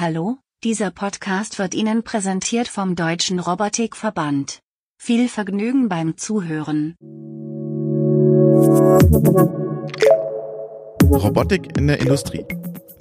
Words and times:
Hallo, 0.00 0.38
dieser 0.64 0.90
Podcast 0.90 1.58
wird 1.58 1.74
Ihnen 1.74 2.02
präsentiert 2.02 2.68
vom 2.68 2.96
Deutschen 2.96 3.38
Robotikverband. 3.38 4.60
Viel 4.96 5.28
Vergnügen 5.28 5.90
beim 5.90 6.16
Zuhören. 6.16 6.96
Robotik 11.04 11.76
in 11.76 11.86
der 11.86 12.00
Industrie. 12.00 12.46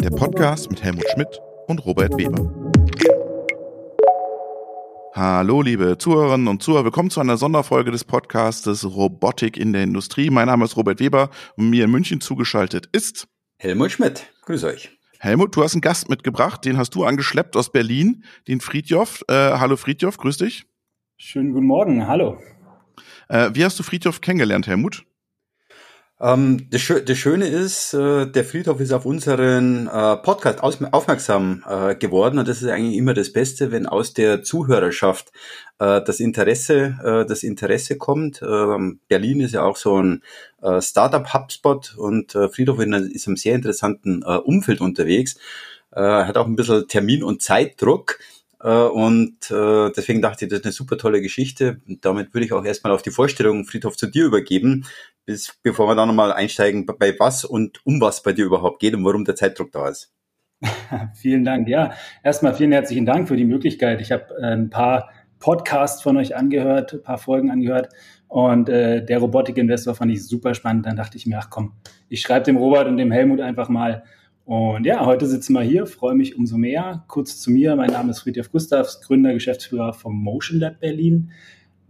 Der 0.04 0.09
Podcast 0.09 0.70
mit 0.70 0.83
Helmut 0.83 1.05
Schmidt 1.13 1.39
und 1.67 1.85
Robert 1.85 2.17
Weber. 2.17 2.54
Hallo, 5.13 5.62
liebe 5.62 5.97
Zuhörerinnen 5.97 6.50
und 6.50 6.62
Zuhörer. 6.62 6.84
Willkommen 6.84 7.12
zu 7.12 7.22
einer 7.22 7.38
Sonderfolge 7.38 7.92
des 7.92 8.04
Podcastes 8.04 8.84
Robotik 8.84 9.56
in 9.56 9.72
der 9.72 9.84
Industrie. 9.84 10.29
Mein 10.29 10.47
Name 10.47 10.66
ist 10.66 10.76
Robert 10.76 11.00
Weber 11.00 11.29
und 11.56 11.70
mir 11.70 11.86
in 11.86 11.92
München 11.92 12.20
zugeschaltet 12.20 12.90
ist 12.92 13.29
Helmut 13.58 13.92
Schmidt. 13.94 14.26
Grüß 14.42 14.66
euch. 14.66 14.99
Helmut, 15.22 15.54
du 15.54 15.63
hast 15.63 15.74
einen 15.74 15.81
Gast 15.81 16.09
mitgebracht, 16.09 16.63
den 16.63 16.77
hast 16.77 16.95
du 16.95 17.04
angeschleppt 17.04 17.58
aus 17.58 17.73
Berlin, 17.73 18.23
den 18.48 18.62
Friedjof. 18.62 19.26
Äh, 19.27 19.34
hallo 19.34 19.76
Friedjof, 19.76 20.16
grüß 20.17 20.38
dich. 20.38 20.66
Schönen 21.17 21.52
guten 21.52 21.66
Morgen, 21.66 22.07
hallo. 22.07 22.39
Äh, 23.27 23.49
wie 23.53 23.66
hast 23.66 23.77
du 23.77 23.84
Friedhof 23.84 24.21
kennengelernt, 24.21 24.67
Helmut? 24.67 25.05
Ähm, 26.21 26.67
das, 26.69 26.81
Schö 26.81 27.01
das, 27.01 27.17
Schöne 27.17 27.47
ist, 27.47 27.93
äh, 27.93 28.25
der 28.29 28.43
Friedhof 28.43 28.81
ist 28.81 28.91
auf 28.91 29.05
unseren 29.05 29.87
äh, 29.87 30.17
Podcast 30.17 30.61
aufmerksam 30.61 31.63
äh, 31.65 31.95
geworden 31.95 32.39
und 32.39 32.47
das 32.47 32.61
ist 32.61 32.67
eigentlich 32.67 32.97
immer 32.97 33.13
das 33.13 33.31
Beste, 33.31 33.71
wenn 33.71 33.85
aus 33.85 34.13
der 34.13 34.43
Zuhörerschaft 34.43 35.31
äh, 35.79 36.01
das 36.01 36.19
Interesse, 36.19 36.97
äh, 37.01 37.25
das 37.25 37.43
Interesse 37.43 37.97
kommt. 37.97 38.41
Ähm, 38.41 38.99
Berlin 39.07 39.39
ist 39.39 39.53
ja 39.53 39.63
auch 39.63 39.77
so 39.77 40.01
ein 40.01 40.21
äh, 40.61 40.81
Startup-Hubspot 40.81 41.95
und 41.95 42.33
Friedhof 42.51 42.79
ist 42.79 43.27
im 43.27 43.37
sehr 43.37 43.55
interessanten 43.55 44.23
Umfeld 44.23 44.81
unterwegs. 44.81 45.37
hat 45.91 46.37
auch 46.37 46.45
ein 46.45 46.55
bisschen 46.55 46.87
Termin- 46.87 47.23
und 47.23 47.41
Zeitdruck. 47.41 48.20
Und 48.61 49.37
deswegen 49.49 50.21
dachte 50.21 50.45
ich, 50.45 50.49
das 50.49 50.59
ist 50.59 50.65
eine 50.65 50.73
super 50.73 50.98
tolle 50.98 51.21
Geschichte. 51.21 51.81
Und 51.87 52.04
damit 52.04 52.33
würde 52.33 52.45
ich 52.45 52.54
auch 52.54 52.65
erstmal 52.65 52.93
auf 52.93 53.01
die 53.01 53.11
Vorstellung 53.11 53.65
Friedhof 53.65 53.95
zu 53.95 54.07
dir 54.07 54.26
übergeben 54.26 54.85
bis, 55.30 55.60
bevor 55.62 55.88
wir 55.88 55.94
da 55.94 56.08
nochmal 56.08 56.34
einsteigen, 56.34 56.88
bei 56.88 57.13
was 57.20 57.46
und 57.46 57.85
um 57.85 58.02
was 58.02 58.24
bei 58.24 58.34
dir 58.34 58.46
überhaupt 58.46 58.80
geht 58.80 58.96
und 58.96 59.05
warum 59.05 59.26
der 59.26 59.35
Zeitdruck 59.35 59.72
da 59.72 59.88
ist. 59.88 60.12
vielen 61.13 61.46
Dank. 61.46 61.68
Ja, 61.68 61.91
erstmal 62.24 62.55
vielen 62.55 62.72
herzlichen 62.72 63.05
Dank 63.05 63.27
für 63.27 63.38
die 63.38 63.46
Möglichkeit. 63.46 64.02
Ich 64.02 64.12
habe 64.12 64.26
äh, 64.42 64.46
ein 64.48 64.72
paar 64.72 65.12
Podcasts 65.38 66.02
von 66.02 66.18
euch 66.18 66.36
angehört, 66.36 66.94
ein 66.96 67.04
paar 67.04 67.20
Folgen 67.20 67.52
angehört 67.52 67.90
und 68.28 68.70
äh, 68.70 69.06
der 69.06 69.20
Robotik-Investor 69.20 69.94
fand 69.94 70.12
ich 70.12 70.26
super 70.26 70.56
spannend. 70.56 70.88
Dann 70.88 70.96
dachte 70.96 71.16
ich 71.16 71.28
mir, 71.28 71.38
ach 71.38 71.52
komm, 71.52 71.74
ich 72.10 72.22
schreibe 72.22 72.46
dem 72.46 72.58
Robert 72.58 72.88
und 72.88 72.98
dem 72.98 73.12
Helmut 73.12 73.40
einfach 73.40 73.70
mal. 73.70 74.06
Und 74.46 74.84
ja, 74.88 75.06
heute 75.06 75.28
sitzen 75.28 75.54
wir 75.54 75.62
hier, 75.62 75.86
freue 75.86 76.16
mich 76.16 76.40
umso 76.40 76.58
mehr. 76.58 77.04
Kurz 77.08 77.40
zu 77.40 77.52
mir, 77.52 77.76
mein 77.76 77.92
Name 77.92 78.10
ist 78.10 78.22
Friedrich 78.22 78.52
Gustavs, 78.52 79.00
Gründer, 79.02 79.34
Geschäftsführer 79.34 79.94
vom 79.94 80.20
Motion 80.20 80.60
Lab 80.60 80.80
Berlin. 80.80 81.30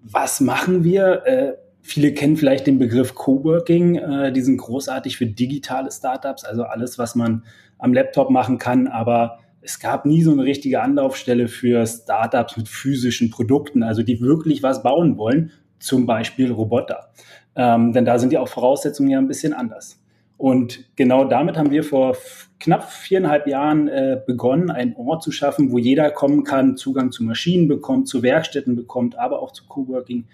Was 0.03 0.41
machen 0.41 0.83
wir? 0.83 1.25
Äh, 1.25 1.53
Viele 1.89 2.13
kennen 2.13 2.37
vielleicht 2.37 2.67
den 2.67 2.77
Begriff 2.77 3.15
Coworking. 3.15 3.95
Äh, 3.95 4.31
die 4.31 4.41
sind 4.41 4.57
großartig 4.57 5.17
für 5.17 5.25
digitale 5.25 5.91
Startups, 5.91 6.43
also 6.43 6.61
alles, 6.61 6.99
was 6.99 7.15
man 7.15 7.45
am 7.79 7.95
Laptop 7.95 8.29
machen 8.29 8.59
kann. 8.59 8.85
Aber 8.85 9.39
es 9.61 9.79
gab 9.79 10.05
nie 10.05 10.21
so 10.21 10.31
eine 10.31 10.43
richtige 10.43 10.83
Anlaufstelle 10.83 11.47
für 11.47 11.83
Startups 11.87 12.57
mit 12.57 12.67
physischen 12.69 13.31
Produkten, 13.31 13.81
also 13.81 14.03
die 14.03 14.21
wirklich 14.21 14.61
was 14.61 14.83
bauen 14.83 15.17
wollen, 15.17 15.51
zum 15.79 16.05
Beispiel 16.05 16.51
Roboter. 16.51 17.09
Ähm, 17.55 17.91
denn 17.91 18.05
da 18.05 18.19
sind 18.19 18.31
die 18.31 18.37
auch 18.37 18.49
Voraussetzungen 18.49 19.09
ja 19.09 19.17
ein 19.17 19.27
bisschen 19.27 19.53
anders. 19.53 19.99
Und 20.37 20.95
genau 20.95 21.25
damit 21.25 21.57
haben 21.57 21.71
wir 21.71 21.83
vor 21.83 22.15
knapp 22.59 22.91
viereinhalb 22.91 23.47
Jahren 23.47 23.87
äh, 23.87 24.21
begonnen, 24.27 24.69
einen 24.69 24.95
Ort 24.95 25.23
zu 25.23 25.31
schaffen, 25.31 25.71
wo 25.71 25.79
jeder 25.79 26.11
kommen 26.11 26.43
kann, 26.43 26.77
Zugang 26.77 27.11
zu 27.11 27.23
Maschinen 27.23 27.67
bekommt, 27.67 28.07
zu 28.07 28.21
Werkstätten 28.21 28.75
bekommt, 28.75 29.17
aber 29.17 29.41
auch 29.41 29.53
zu 29.53 29.65
Coworking 29.67 30.25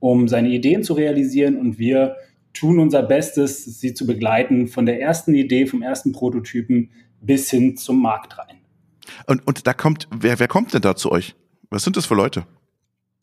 um 0.00 0.28
seine 0.28 0.48
Ideen 0.48 0.82
zu 0.82 0.94
realisieren 0.94 1.56
und 1.56 1.78
wir 1.78 2.16
tun 2.54 2.78
unser 2.78 3.02
Bestes, 3.02 3.64
sie 3.64 3.94
zu 3.94 4.06
begleiten 4.06 4.68
von 4.68 4.86
der 4.86 5.00
ersten 5.00 5.34
Idee, 5.34 5.66
vom 5.66 5.82
ersten 5.82 6.12
Prototypen 6.12 6.90
bis 7.20 7.50
hin 7.50 7.76
zum 7.76 8.00
Markt 8.02 8.38
rein. 8.38 8.58
Und, 9.26 9.46
und 9.46 9.66
da 9.66 9.74
kommt, 9.74 10.08
wer, 10.10 10.38
wer 10.38 10.48
kommt 10.48 10.74
denn 10.74 10.82
da 10.82 10.96
zu 10.96 11.10
euch? 11.10 11.34
Was 11.70 11.84
sind 11.84 11.96
das 11.96 12.06
für 12.06 12.14
Leute? 12.14 12.46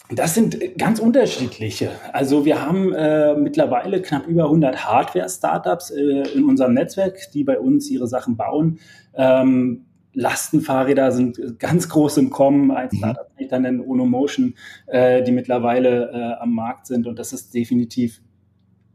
Das 0.10 0.36
sind 0.36 0.78
ganz 0.78 1.00
unterschiedliche. 1.00 1.90
Also 2.14 2.46
wir 2.46 2.62
haben 2.62 2.94
äh, 2.94 3.34
mittlerweile 3.36 4.02
knapp 4.04 4.28
über 4.28 4.46
100 4.46 4.86
Hardware-Startups 4.86 5.90
äh, 5.90 6.30
in 6.36 6.44
unserem 6.44 6.76
Netzwerk, 6.76 7.32
die 7.34 7.44
bei 7.44 7.60
uns 7.60 7.90
ihre 7.90 8.08
Sachen 8.08 8.38
bauen. 8.38 8.80
Ähm, 9.16 9.86
Lastenfahrräder 10.14 11.12
sind 11.12 11.60
ganz 11.60 11.90
groß 11.90 12.18
im 12.18 12.30
Kommen. 12.30 12.70
Ein 12.72 12.90
mhm. 12.92 12.98
Startup 12.98 13.25
dann 13.52 13.64
nennen, 13.64 13.82
Onomotion, 13.82 14.56
äh, 14.88 15.24
die 15.24 15.32
mittlerweile 15.32 16.12
äh, 16.12 16.42
am 16.42 16.54
Markt 16.54 16.88
sind. 16.88 17.08
Und 17.08 17.20
das 17.20 17.34
ist 17.34 17.54
definitiv 17.54 18.22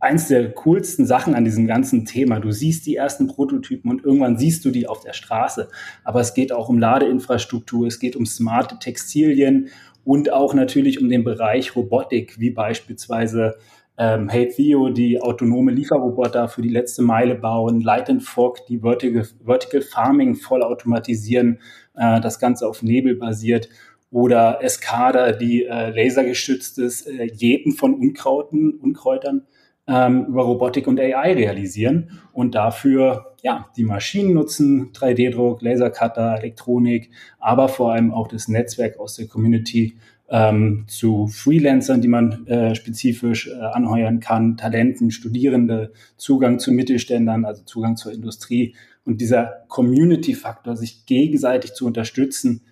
eins 0.01 0.29
der 0.29 0.51
coolsten 0.53 1.07
Sachen 1.07 1.35
an 1.35 1.45
diesem 1.45 1.67
ganzen 1.67 2.07
Thema. 2.07 2.41
Du 2.41 2.51
siehst 2.51 2.87
die 2.87 2.97
ersten 2.97 3.27
Prototypen 3.27 3.91
und 3.91 4.05
irgendwann 4.05 4.39
siehst 4.39 4.65
du 4.65 4.71
die 4.71 4.87
auf 4.87 5.01
der 5.01 5.13
Straße. 5.13 5.69
Aber 6.05 6.21
es 6.21 6.35
geht 6.35 6.53
auch 6.53 6.69
um 6.69 6.79
Ladeinfrastruktur, 6.79 7.87
es 7.87 8.01
geht 8.01 8.17
um 8.17 8.25
smarte 8.25 8.79
Textilien 8.79 9.69
und 10.05 10.33
auch 10.33 10.55
natürlich 10.55 11.01
um 11.01 11.11
den 11.11 11.23
Bereich 11.23 11.77
Robotik, 11.77 12.41
wie 12.41 12.51
beispielsweise 12.51 13.57
ähm, 13.99 14.31
Hey 14.31 14.49
Theo, 14.49 14.89
die 14.89 15.21
autonome 15.21 15.73
Lieferroboter 15.73 16.49
für 16.49 16.63
die 16.63 16.71
letzte 16.71 17.03
Meile 17.03 17.35
bauen, 17.35 17.83
Light 17.83 18.09
and 18.09 18.23
Fog, 18.23 18.65
die 18.67 18.79
Vertical, 18.79 19.27
Vertical 19.45 19.83
Farming 19.83 20.37
voll 20.37 20.63
automatisieren, 20.63 21.59
äh, 21.95 22.19
das 22.23 22.39
Ganze 22.39 22.67
auf 22.67 22.83
Nebel 22.83 23.17
basiert 23.17 23.69
oder 24.11 24.63
Escada, 24.63 25.33
die 25.33 25.65
äh, 25.65 25.91
lasergestütztes 25.91 27.03
äh, 27.03 27.25
Jäten 27.25 27.73
von 27.73 27.95
Unkrauten, 27.95 28.73
Unkräutern 28.81 29.47
ähm, 29.87 30.27
über 30.27 30.43
Robotik 30.43 30.87
und 30.87 31.01
AI 31.01 31.33
realisieren 31.35 32.21
und 32.33 32.55
dafür 32.55 33.35
ja 33.43 33.69
die 33.77 33.85
Maschinen 33.85 34.35
nutzen, 34.35 34.93
3D-Druck, 34.93 35.63
Lasercutter, 35.63 36.37
Elektronik, 36.39 37.11
aber 37.39 37.69
vor 37.69 37.93
allem 37.93 38.13
auch 38.13 38.29
das 38.29 38.49
Netzwerk 38.49 38.99
aus 38.99 39.17
der 39.17 39.29
Community 39.29 39.97
ähm, 40.29 40.85
zu 40.87 41.27
Freelancern, 41.27 42.01
die 42.01 42.09
man 42.09 42.47
äh, 42.47 42.75
spezifisch 42.75 43.49
äh, 43.49 43.55
anheuern 43.55 44.21
kann, 44.21 44.57
Talenten, 44.57 45.11
Studierende, 45.11 45.93
Zugang 46.17 46.61
zu 46.61 46.73
Mittelständern, 46.73 47.45
also 47.45 47.65
Zugang 47.65 47.97
zur 47.97 48.13
Industrie. 48.13 48.77
Und 49.05 49.21
dieser 49.21 49.65
Community-Faktor, 49.69 50.77
sich 50.77 51.05
gegenseitig 51.07 51.73
zu 51.75 51.85
unterstützen, 51.87 52.63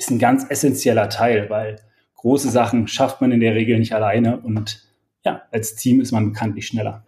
ist 0.00 0.10
ein 0.10 0.18
ganz 0.18 0.46
essentieller 0.48 1.10
Teil, 1.10 1.50
weil 1.50 1.76
große 2.16 2.50
Sachen 2.50 2.88
schafft 2.88 3.20
man 3.20 3.32
in 3.32 3.40
der 3.40 3.54
Regel 3.54 3.78
nicht 3.78 3.94
alleine 3.94 4.40
und 4.40 4.82
ja, 5.26 5.42
als 5.52 5.74
Team 5.74 6.00
ist 6.00 6.10
man 6.10 6.32
bekanntlich 6.32 6.66
schneller. 6.66 7.06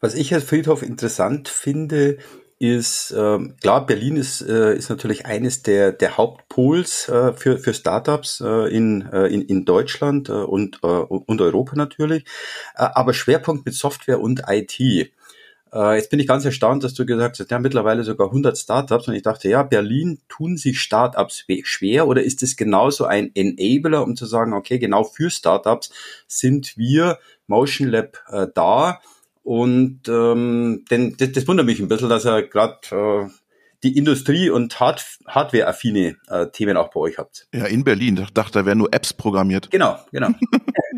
Was 0.00 0.14
ich 0.14 0.32
als 0.32 0.44
Friedhof 0.44 0.82
interessant 0.82 1.48
finde, 1.48 2.18
ist, 2.60 3.10
äh, 3.10 3.38
klar, 3.60 3.86
Berlin 3.86 4.16
ist, 4.16 4.40
äh, 4.40 4.76
ist 4.76 4.88
natürlich 4.88 5.26
eines 5.26 5.62
der, 5.62 5.90
der 5.90 6.16
Hauptpols 6.16 7.08
äh, 7.08 7.32
für, 7.32 7.58
für 7.58 7.74
Startups 7.74 8.40
äh, 8.40 8.72
in, 8.74 9.02
äh, 9.12 9.26
in, 9.26 9.42
in 9.42 9.64
Deutschland 9.64 10.28
äh, 10.28 10.32
und, 10.32 10.78
äh, 10.84 10.86
und 10.86 11.40
Europa 11.40 11.74
natürlich, 11.74 12.22
äh, 12.76 12.86
aber 12.94 13.14
Schwerpunkt 13.14 13.66
mit 13.66 13.74
Software 13.74 14.20
und 14.20 14.44
IT. 14.48 15.10
Äh, 15.72 15.96
jetzt 15.96 16.10
bin 16.10 16.20
ich 16.20 16.26
ganz 16.26 16.44
erstaunt, 16.44 16.84
dass 16.84 16.94
du 16.94 17.06
gesagt 17.06 17.40
hast, 17.40 17.50
ja, 17.50 17.58
mittlerweile 17.58 18.04
sogar 18.04 18.28
100 18.28 18.56
Startups 18.56 19.08
und 19.08 19.14
ich 19.14 19.22
dachte, 19.22 19.48
ja, 19.48 19.62
Berlin 19.62 20.18
tun 20.28 20.56
sich 20.56 20.80
Startups 20.80 21.44
schwer 21.62 22.06
oder 22.06 22.22
ist 22.22 22.42
es 22.42 22.56
genauso 22.56 23.04
ein 23.04 23.30
Enabler, 23.34 24.02
um 24.02 24.16
zu 24.16 24.26
sagen, 24.26 24.52
okay, 24.52 24.78
genau 24.78 25.04
für 25.04 25.30
Startups 25.30 25.90
sind 26.26 26.76
wir 26.76 27.18
Motion 27.46 27.88
Lab 27.88 28.18
äh, 28.30 28.46
da, 28.54 29.00
und 29.46 30.08
ähm, 30.08 30.84
denn 30.90 31.14
das, 31.20 31.30
das 31.30 31.46
wundert 31.46 31.66
mich 31.66 31.78
ein 31.78 31.86
bisschen, 31.86 32.08
dass 32.08 32.24
er 32.24 32.42
gerade 32.42 32.80
äh, 32.90 33.30
die 33.84 33.96
Industrie- 33.96 34.50
und 34.50 34.80
Hard 34.80 35.06
Hardware-affine 35.24 36.16
äh, 36.26 36.46
Themen 36.48 36.76
auch 36.76 36.90
bei 36.90 36.98
euch 36.98 37.18
habt. 37.18 37.46
Ja, 37.54 37.66
in 37.66 37.84
Berlin. 37.84 38.18
Ich 38.20 38.32
dachte, 38.32 38.58
da 38.58 38.66
wären 38.66 38.78
nur 38.78 38.92
Apps 38.92 39.12
programmiert. 39.12 39.70
Genau, 39.70 39.98
genau. 40.10 40.30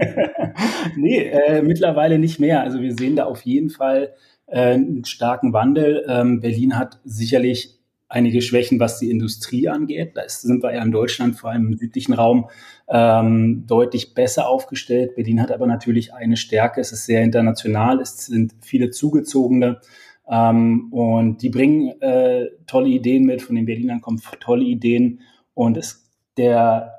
nee, 0.97 1.29
äh, 1.29 1.61
mittlerweile 1.61 2.19
nicht 2.19 2.41
mehr. 2.41 2.63
Also 2.63 2.81
wir 2.81 2.97
sehen 2.97 3.17
da 3.17 3.25
auf 3.25 3.43
jeden 3.43 3.69
Fall 3.69 4.15
einen 4.51 5.05
starken 5.05 5.53
Wandel. 5.53 6.05
Ähm, 6.09 6.41
Berlin 6.41 6.79
hat 6.79 7.01
sicherlich 7.05 7.79
einige 8.09 8.41
Schwächen, 8.41 8.81
was 8.81 8.99
die 8.99 9.11
Industrie 9.11 9.69
angeht. 9.69 10.13
Da 10.17 10.23
sind 10.27 10.63
wir 10.63 10.75
ja 10.75 10.83
in 10.83 10.91
Deutschland, 10.91 11.37
vor 11.37 11.51
allem 11.51 11.73
im 11.73 11.79
südlichen 11.79 12.15
Raum, 12.15 12.49
ähm, 12.89 13.65
deutlich 13.67 14.15
besser 14.15 14.49
aufgestellt. 14.49 15.15
Berlin 15.15 15.43
hat 15.43 15.53
aber 15.53 15.67
natürlich 15.67 16.15
eine 16.15 16.37
Stärke. 16.37 16.81
Es 16.81 16.93
ist 16.93 17.05
sehr 17.05 17.23
international. 17.23 18.01
Es 18.01 18.27
sind 18.27 18.55
viele 18.61 18.91
Zugezogene. 18.91 19.81
Ähm, 20.29 20.91
und 20.93 21.43
die 21.43 21.51
bringen 21.51 22.01
äh, 22.01 22.47
tolle 22.67 22.89
Ideen 22.89 23.25
mit. 23.25 23.43
Von 23.43 23.57
den 23.57 23.67
Berlinern 23.67 24.01
kommen 24.01 24.21
tolle 24.41 24.65
Ideen. 24.65 25.21
Und 25.53 25.77
es, 25.77 26.09
der, 26.39 26.95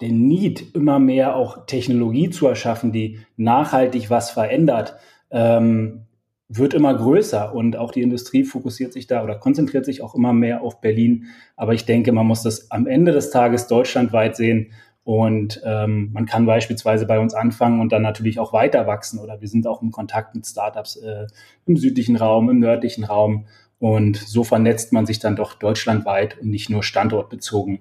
der 0.00 0.10
Need, 0.10 0.74
immer 0.74 0.98
mehr 0.98 1.36
auch 1.36 1.66
Technologie 1.66 2.30
zu 2.30 2.48
erschaffen, 2.48 2.90
die 2.90 3.20
nachhaltig 3.36 4.10
was 4.10 4.30
verändert, 4.30 4.96
ähm, 5.30 6.06
wird 6.52 6.74
immer 6.74 6.92
größer 6.92 7.54
und 7.54 7.76
auch 7.76 7.92
die 7.92 8.02
Industrie 8.02 8.42
fokussiert 8.42 8.92
sich 8.92 9.06
da 9.06 9.22
oder 9.22 9.36
konzentriert 9.36 9.84
sich 9.84 10.02
auch 10.02 10.16
immer 10.16 10.32
mehr 10.32 10.62
auf 10.62 10.80
Berlin. 10.80 11.26
Aber 11.56 11.74
ich 11.74 11.84
denke, 11.84 12.10
man 12.10 12.26
muss 12.26 12.42
das 12.42 12.72
am 12.72 12.88
Ende 12.88 13.12
des 13.12 13.30
Tages 13.30 13.68
deutschlandweit 13.68 14.34
sehen 14.34 14.72
und 15.04 15.62
ähm, 15.64 16.10
man 16.12 16.26
kann 16.26 16.46
beispielsweise 16.46 17.06
bei 17.06 17.20
uns 17.20 17.34
anfangen 17.34 17.80
und 17.80 17.92
dann 17.92 18.02
natürlich 18.02 18.40
auch 18.40 18.52
weiter 18.52 18.88
wachsen. 18.88 19.20
Oder 19.20 19.40
wir 19.40 19.46
sind 19.46 19.66
auch 19.68 19.80
im 19.80 19.92
Kontakt 19.92 20.34
mit 20.34 20.44
Startups 20.44 20.96
äh, 20.96 21.28
im 21.66 21.76
südlichen 21.76 22.16
Raum, 22.16 22.50
im 22.50 22.58
nördlichen 22.58 23.04
Raum. 23.04 23.46
Und 23.78 24.16
so 24.16 24.42
vernetzt 24.42 24.92
man 24.92 25.06
sich 25.06 25.20
dann 25.20 25.36
doch 25.36 25.54
deutschlandweit 25.54 26.38
und 26.40 26.50
nicht 26.50 26.68
nur 26.68 26.82
standortbezogen. 26.82 27.80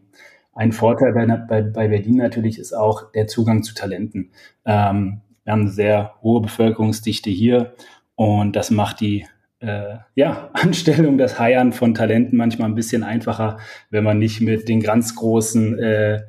Ein 0.54 0.72
Vorteil 0.74 1.14
bei, 1.14 1.26
bei, 1.26 1.62
bei 1.64 1.88
Berlin 1.88 2.18
natürlich 2.18 2.60
ist 2.60 2.74
auch 2.74 3.12
der 3.12 3.28
Zugang 3.28 3.64
zu 3.64 3.74
Talenten. 3.74 4.32
Ähm, 4.64 5.22
wir 5.44 5.54
haben 5.54 5.62
eine 5.62 5.72
sehr 5.72 6.14
hohe 6.22 6.42
Bevölkerungsdichte 6.42 7.32
hier 7.32 7.74
und 8.20 8.58
das 8.58 8.70
macht 8.70 9.00
die 9.00 9.26
äh, 9.62 9.96
ja, 10.14 10.50
Anstellung, 10.54 11.18
das 11.18 11.40
Heiern 11.40 11.72
von 11.72 11.94
Talenten 11.94 12.38
manchmal 12.38 12.68
ein 12.68 12.76
bisschen 12.76 13.06
einfacher, 13.06 13.60
wenn 13.92 14.04
man 14.04 14.20
nicht 14.20 14.42
mit 14.42 14.68
den 14.68 14.82
ganz 14.82 15.16
großen 15.16 15.80
äh, 15.80 16.16
äh, 16.16 16.22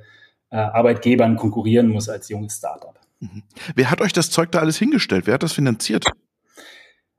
Arbeitgebern 0.50 1.34
konkurrieren 1.34 1.88
muss 1.88 2.08
als 2.08 2.28
junges 2.28 2.58
Startup. 2.58 2.96
Mhm. 3.18 3.42
Wer 3.74 3.90
hat 3.90 4.00
euch 4.02 4.12
das 4.12 4.30
Zeug 4.30 4.52
da 4.52 4.60
alles 4.60 4.78
hingestellt? 4.78 5.26
Wer 5.26 5.34
hat 5.34 5.42
das 5.42 5.52
finanziert? 5.52 6.04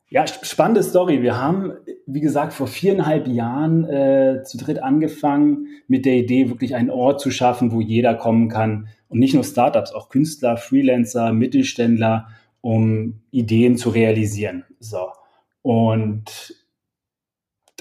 Ja, 0.08 0.26
spannende 0.26 0.84
Story. 0.84 1.22
Wir 1.22 1.38
haben, 1.38 1.74
wie 2.06 2.22
gesagt, 2.22 2.54
vor 2.54 2.68
viereinhalb 2.68 3.28
Jahren 3.28 3.84
äh, 3.90 4.44
zu 4.44 4.58
dritt 4.58 4.82
angefangen, 4.82 5.68
mit 5.90 6.06
der 6.06 6.14
Idee, 6.14 6.48
wirklich 6.48 6.76
einen 6.76 6.90
Ort 6.90 7.20
zu 7.20 7.30
schaffen, 7.30 7.74
wo 7.74 7.82
jeder 7.82 8.14
kommen 8.14 8.48
kann. 8.48 8.88
Und 9.10 9.20
nicht 9.20 9.34
nur 9.34 9.44
Startups, 9.44 9.92
auch 9.92 10.08
Künstler, 10.08 10.56
Freelancer, 10.56 11.34
Mittelständler, 11.34 12.30
um 12.62 13.22
Ideen 13.32 13.78
zu 13.78 13.90
realisieren. 13.90 14.64
So. 14.80 15.10
Und 15.62 16.56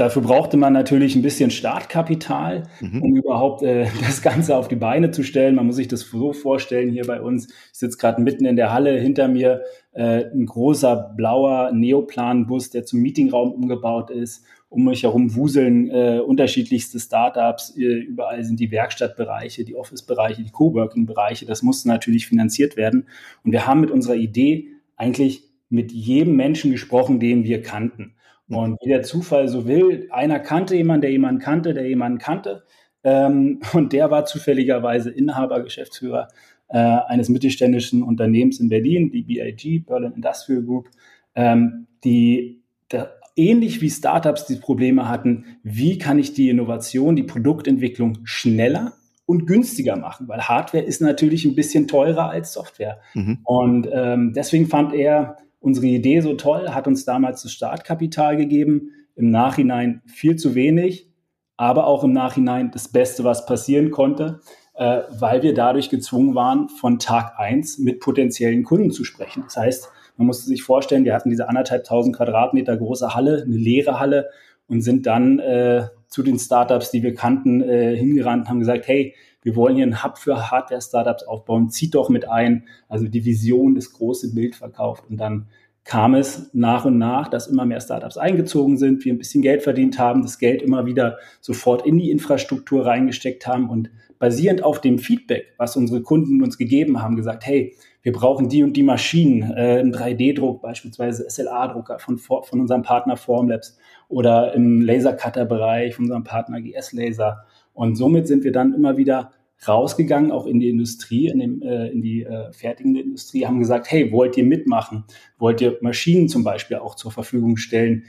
Dafür 0.00 0.22
brauchte 0.22 0.56
man 0.56 0.72
natürlich 0.72 1.14
ein 1.14 1.20
bisschen 1.20 1.50
Startkapital, 1.50 2.62
mhm. 2.80 3.02
um 3.02 3.16
überhaupt 3.16 3.62
äh, 3.62 3.86
das 4.00 4.22
Ganze 4.22 4.56
auf 4.56 4.66
die 4.66 4.76
Beine 4.76 5.10
zu 5.10 5.22
stellen. 5.22 5.56
Man 5.56 5.66
muss 5.66 5.76
sich 5.76 5.88
das 5.88 6.00
so 6.00 6.32
vorstellen 6.32 6.90
hier 6.90 7.04
bei 7.04 7.20
uns. 7.20 7.48
Ich 7.50 7.78
sitze 7.78 7.98
gerade 7.98 8.22
mitten 8.22 8.46
in 8.46 8.56
der 8.56 8.72
Halle, 8.72 8.98
hinter 8.98 9.28
mir 9.28 9.60
äh, 9.92 10.24
ein 10.24 10.46
großer 10.46 11.12
blauer 11.18 11.72
Neoplan-Bus, 11.72 12.70
der 12.70 12.86
zum 12.86 13.00
Meetingraum 13.00 13.52
umgebaut 13.52 14.10
ist. 14.10 14.46
Um 14.70 14.84
mich 14.84 15.02
herum 15.02 15.34
wuseln 15.34 15.90
äh, 15.90 16.20
unterschiedlichste 16.20 16.98
Startups. 16.98 17.76
Äh, 17.76 17.82
überall 17.82 18.42
sind 18.44 18.58
die 18.58 18.70
Werkstattbereiche, 18.70 19.64
die 19.64 19.76
Office-Bereiche, 19.76 20.42
die 20.42 20.50
Coworking-Bereiche. 20.50 21.44
Das 21.44 21.62
musste 21.62 21.88
natürlich 21.88 22.26
finanziert 22.26 22.76
werden. 22.76 23.06
Und 23.44 23.52
wir 23.52 23.66
haben 23.66 23.80
mit 23.80 23.90
unserer 23.90 24.14
Idee 24.14 24.68
eigentlich 24.96 25.42
mit 25.68 25.92
jedem 25.92 26.36
Menschen 26.36 26.70
gesprochen, 26.70 27.20
den 27.20 27.44
wir 27.44 27.62
kannten. 27.62 28.14
Und 28.48 28.78
wie 28.82 28.88
der 28.88 29.02
Zufall 29.02 29.48
so 29.48 29.66
will, 29.66 30.08
einer 30.10 30.40
kannte 30.40 30.76
jemanden, 30.76 31.02
der 31.02 31.12
jemanden 31.12 31.40
kannte, 31.40 31.74
der 31.74 31.86
jemanden 31.88 32.18
kannte. 32.18 32.64
Ähm, 33.04 33.60
und 33.72 33.92
der 33.92 34.10
war 34.10 34.24
zufälligerweise 34.24 35.10
Inhaber, 35.10 35.62
Geschäftsführer 35.62 36.28
äh, 36.68 36.78
eines 36.78 37.28
mittelständischen 37.28 38.02
Unternehmens 38.02 38.60
in 38.60 38.68
Berlin, 38.68 39.10
die 39.10 39.22
BIG, 39.22 39.86
Berlin 39.86 40.12
Industrial 40.12 40.62
Group, 40.62 40.88
ähm, 41.34 41.86
die 42.04 42.62
der, 42.90 43.19
ähnlich 43.40 43.80
wie 43.80 43.90
Startups 43.90 44.44
die 44.44 44.56
Probleme 44.56 45.08
hatten, 45.08 45.44
wie 45.62 45.96
kann 45.98 46.18
ich 46.18 46.34
die 46.34 46.50
Innovation, 46.50 47.16
die 47.16 47.22
Produktentwicklung 47.22 48.18
schneller 48.24 48.92
und 49.24 49.46
günstiger 49.46 49.96
machen, 49.96 50.28
weil 50.28 50.42
Hardware 50.42 50.84
ist 50.84 51.00
natürlich 51.00 51.44
ein 51.44 51.54
bisschen 51.54 51.88
teurer 51.88 52.28
als 52.28 52.52
Software. 52.52 53.00
Mhm. 53.14 53.38
Und 53.44 53.88
ähm, 53.92 54.32
deswegen 54.34 54.66
fand 54.66 54.92
er 54.92 55.38
unsere 55.60 55.86
Idee 55.86 56.20
so 56.20 56.34
toll, 56.34 56.70
hat 56.70 56.86
uns 56.86 57.04
damals 57.04 57.42
das 57.42 57.52
Startkapital 57.52 58.36
gegeben, 58.36 58.90
im 59.16 59.30
Nachhinein 59.30 60.02
viel 60.06 60.36
zu 60.36 60.54
wenig, 60.54 61.10
aber 61.56 61.86
auch 61.86 62.04
im 62.04 62.12
Nachhinein 62.12 62.70
das 62.72 62.88
Beste, 62.88 63.22
was 63.24 63.46
passieren 63.46 63.90
konnte, 63.90 64.40
äh, 64.74 65.02
weil 65.10 65.42
wir 65.42 65.54
dadurch 65.54 65.90
gezwungen 65.90 66.34
waren, 66.34 66.68
von 66.68 66.98
Tag 66.98 67.38
eins 67.38 67.78
mit 67.78 68.00
potenziellen 68.00 68.64
Kunden 68.64 68.90
zu 68.90 69.04
sprechen. 69.04 69.44
Das 69.44 69.56
heißt, 69.56 69.88
man 70.20 70.26
musste 70.26 70.48
sich 70.48 70.62
vorstellen, 70.62 71.06
wir 71.06 71.14
hatten 71.14 71.30
diese 71.30 71.48
anderthalb 71.48 71.84
tausend 71.84 72.14
Quadratmeter 72.14 72.76
große 72.76 73.14
Halle, 73.14 73.42
eine 73.42 73.56
leere 73.56 73.98
Halle 73.98 74.28
und 74.68 74.82
sind 74.82 75.06
dann 75.06 75.38
äh, 75.38 75.86
zu 76.08 76.22
den 76.22 76.38
Startups, 76.38 76.90
die 76.90 77.02
wir 77.02 77.14
kannten, 77.14 77.62
äh, 77.62 77.96
hingerannt 77.96 78.42
und 78.42 78.48
haben 78.50 78.58
gesagt, 78.58 78.86
hey, 78.86 79.14
wir 79.42 79.56
wollen 79.56 79.76
hier 79.76 79.84
einen 79.84 80.04
Hub 80.04 80.18
für 80.18 80.50
Hardware-Startups 80.50 81.22
aufbauen, 81.22 81.70
zieht 81.70 81.94
doch 81.94 82.10
mit 82.10 82.28
ein. 82.28 82.64
Also 82.86 83.08
die 83.08 83.24
Vision, 83.24 83.74
das 83.74 83.94
große 83.94 84.34
Bild 84.34 84.56
verkauft. 84.56 85.04
Und 85.08 85.16
dann 85.16 85.46
kam 85.84 86.14
es 86.14 86.50
nach 86.52 86.84
und 86.84 86.98
nach, 86.98 87.28
dass 87.28 87.46
immer 87.46 87.64
mehr 87.64 87.80
Startups 87.80 88.18
eingezogen 88.18 88.76
sind, 88.76 89.02
wir 89.06 89.14
ein 89.14 89.18
bisschen 89.18 89.40
Geld 89.40 89.62
verdient 89.62 89.98
haben, 89.98 90.20
das 90.20 90.38
Geld 90.38 90.60
immer 90.60 90.84
wieder 90.84 91.16
sofort 91.40 91.86
in 91.86 91.96
die 91.96 92.10
Infrastruktur 92.10 92.84
reingesteckt 92.84 93.46
haben 93.46 93.70
und 93.70 93.90
basierend 94.18 94.62
auf 94.62 94.82
dem 94.82 94.98
Feedback, 94.98 95.54
was 95.56 95.78
unsere 95.78 96.02
Kunden 96.02 96.42
uns 96.42 96.58
gegeben 96.58 97.00
haben, 97.00 97.16
gesagt, 97.16 97.46
hey, 97.46 97.74
wir 98.02 98.12
brauchen 98.12 98.48
die 98.48 98.62
und 98.62 98.76
die 98.76 98.82
Maschinen, 98.82 99.52
äh, 99.52 99.80
im 99.80 99.92
3D-Druck 99.92 100.62
beispielsweise 100.62 101.28
SLA-Drucker 101.28 101.98
von, 101.98 102.18
von 102.18 102.60
unserem 102.60 102.82
Partner 102.82 103.16
Formlabs 103.16 103.78
oder 104.08 104.54
im 104.54 104.80
Lasercutter-Bereich 104.80 105.94
von 105.94 106.04
unserem 106.04 106.24
Partner 106.24 106.60
GS 106.60 106.92
Laser 106.92 107.44
und 107.72 107.96
somit 107.96 108.28
sind 108.28 108.44
wir 108.44 108.52
dann 108.52 108.74
immer 108.74 108.96
wieder 108.96 109.32
rausgegangen, 109.66 110.32
auch 110.32 110.46
in 110.46 110.58
die 110.58 110.70
Industrie, 110.70 111.28
in, 111.28 111.38
dem, 111.38 111.62
äh, 111.62 111.88
in 111.88 112.00
die 112.00 112.22
äh, 112.22 112.52
fertigende 112.52 113.00
Industrie, 113.00 113.46
haben 113.46 113.58
gesagt, 113.58 113.90
hey, 113.90 114.10
wollt 114.12 114.36
ihr 114.36 114.44
mitmachen? 114.44 115.04
Wollt 115.38 115.60
ihr 115.60 115.78
Maschinen 115.80 116.28
zum 116.28 116.44
Beispiel 116.44 116.78
auch 116.78 116.94
zur 116.94 117.10
Verfügung 117.10 117.56
stellen? 117.56 118.04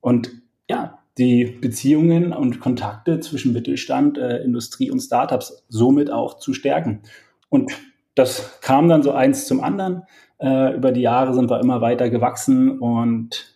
Und 0.00 0.30
ja, 0.68 0.98
die 1.18 1.44
Beziehungen 1.44 2.32
und 2.32 2.60
Kontakte 2.60 3.20
zwischen 3.20 3.52
Mittelstand, 3.52 4.18
äh, 4.18 4.38
Industrie 4.38 4.90
und 4.90 5.00
Startups 5.00 5.64
somit 5.68 6.10
auch 6.10 6.38
zu 6.38 6.54
stärken. 6.54 7.02
Und 7.48 7.72
das 8.14 8.60
kam 8.60 8.88
dann 8.88 9.02
so 9.02 9.12
eins 9.12 9.46
zum 9.46 9.62
anderen. 9.62 10.02
Äh, 10.38 10.74
über 10.74 10.92
die 10.92 11.02
Jahre 11.02 11.34
sind 11.34 11.50
wir 11.50 11.60
immer 11.60 11.80
weiter 11.80 12.10
gewachsen 12.10 12.78
und 12.78 13.54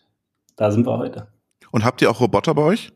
da 0.57 0.71
sind 0.71 0.87
wir 0.87 0.99
heute. 0.99 1.29
Und 1.71 1.85
habt 1.85 2.03
ihr 2.03 2.11
auch 2.11 2.21
Roboter 2.21 2.55
bei 2.55 2.63
euch? 2.63 2.93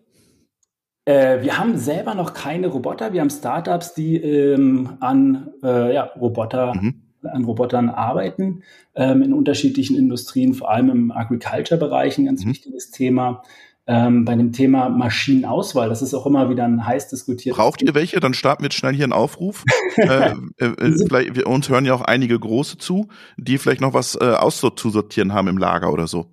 Äh, 1.04 1.42
wir 1.42 1.58
haben 1.58 1.76
selber 1.76 2.14
noch 2.14 2.32
keine 2.32 2.68
Roboter. 2.68 3.12
Wir 3.12 3.20
haben 3.20 3.30
Startups, 3.30 3.94
die 3.94 4.16
ähm, 4.16 4.96
an 5.00 5.48
äh, 5.62 5.94
ja, 5.94 6.04
Roboter, 6.04 6.74
mhm. 6.74 7.02
an 7.22 7.44
Robotern 7.44 7.88
arbeiten 7.90 8.62
ähm, 8.94 9.22
in 9.22 9.34
unterschiedlichen 9.34 9.96
Industrien, 9.96 10.54
vor 10.54 10.70
allem 10.70 10.90
im 10.90 11.10
Agriculture-Bereich 11.10 12.18
ein 12.18 12.26
ganz 12.26 12.44
mhm. 12.44 12.50
wichtiges 12.50 12.90
Thema. 12.90 13.42
Ähm, 13.86 14.24
bei 14.24 14.36
dem 14.36 14.52
Thema 14.52 14.88
Maschinenauswahl, 14.88 15.88
das 15.88 16.02
ist 16.02 16.14
auch 16.14 16.24
immer 16.26 16.48
wieder 16.48 16.64
ein 16.64 16.86
heiß 16.86 17.08
diskutiert. 17.08 17.56
Braucht 17.56 17.82
ihr 17.82 17.94
welche? 17.94 18.20
Dann 18.20 18.32
starten 18.32 18.62
wir 18.62 18.66
jetzt 18.66 18.76
schnell 18.76 18.94
hier 18.94 19.04
einen 19.04 19.12
Aufruf. 19.12 19.64
äh, 19.96 20.34
äh, 20.58 21.04
vielleicht, 21.06 21.34
wir, 21.34 21.48
uns 21.48 21.68
hören 21.68 21.84
ja 21.84 21.94
auch 21.94 22.02
einige 22.02 22.38
große 22.38 22.78
zu, 22.78 23.08
die 23.36 23.58
vielleicht 23.58 23.80
noch 23.80 23.92
was 23.92 24.14
äh, 24.14 24.24
auszusortieren 24.24 25.32
haben 25.32 25.48
im 25.48 25.58
Lager 25.58 25.92
oder 25.92 26.06
so. 26.06 26.32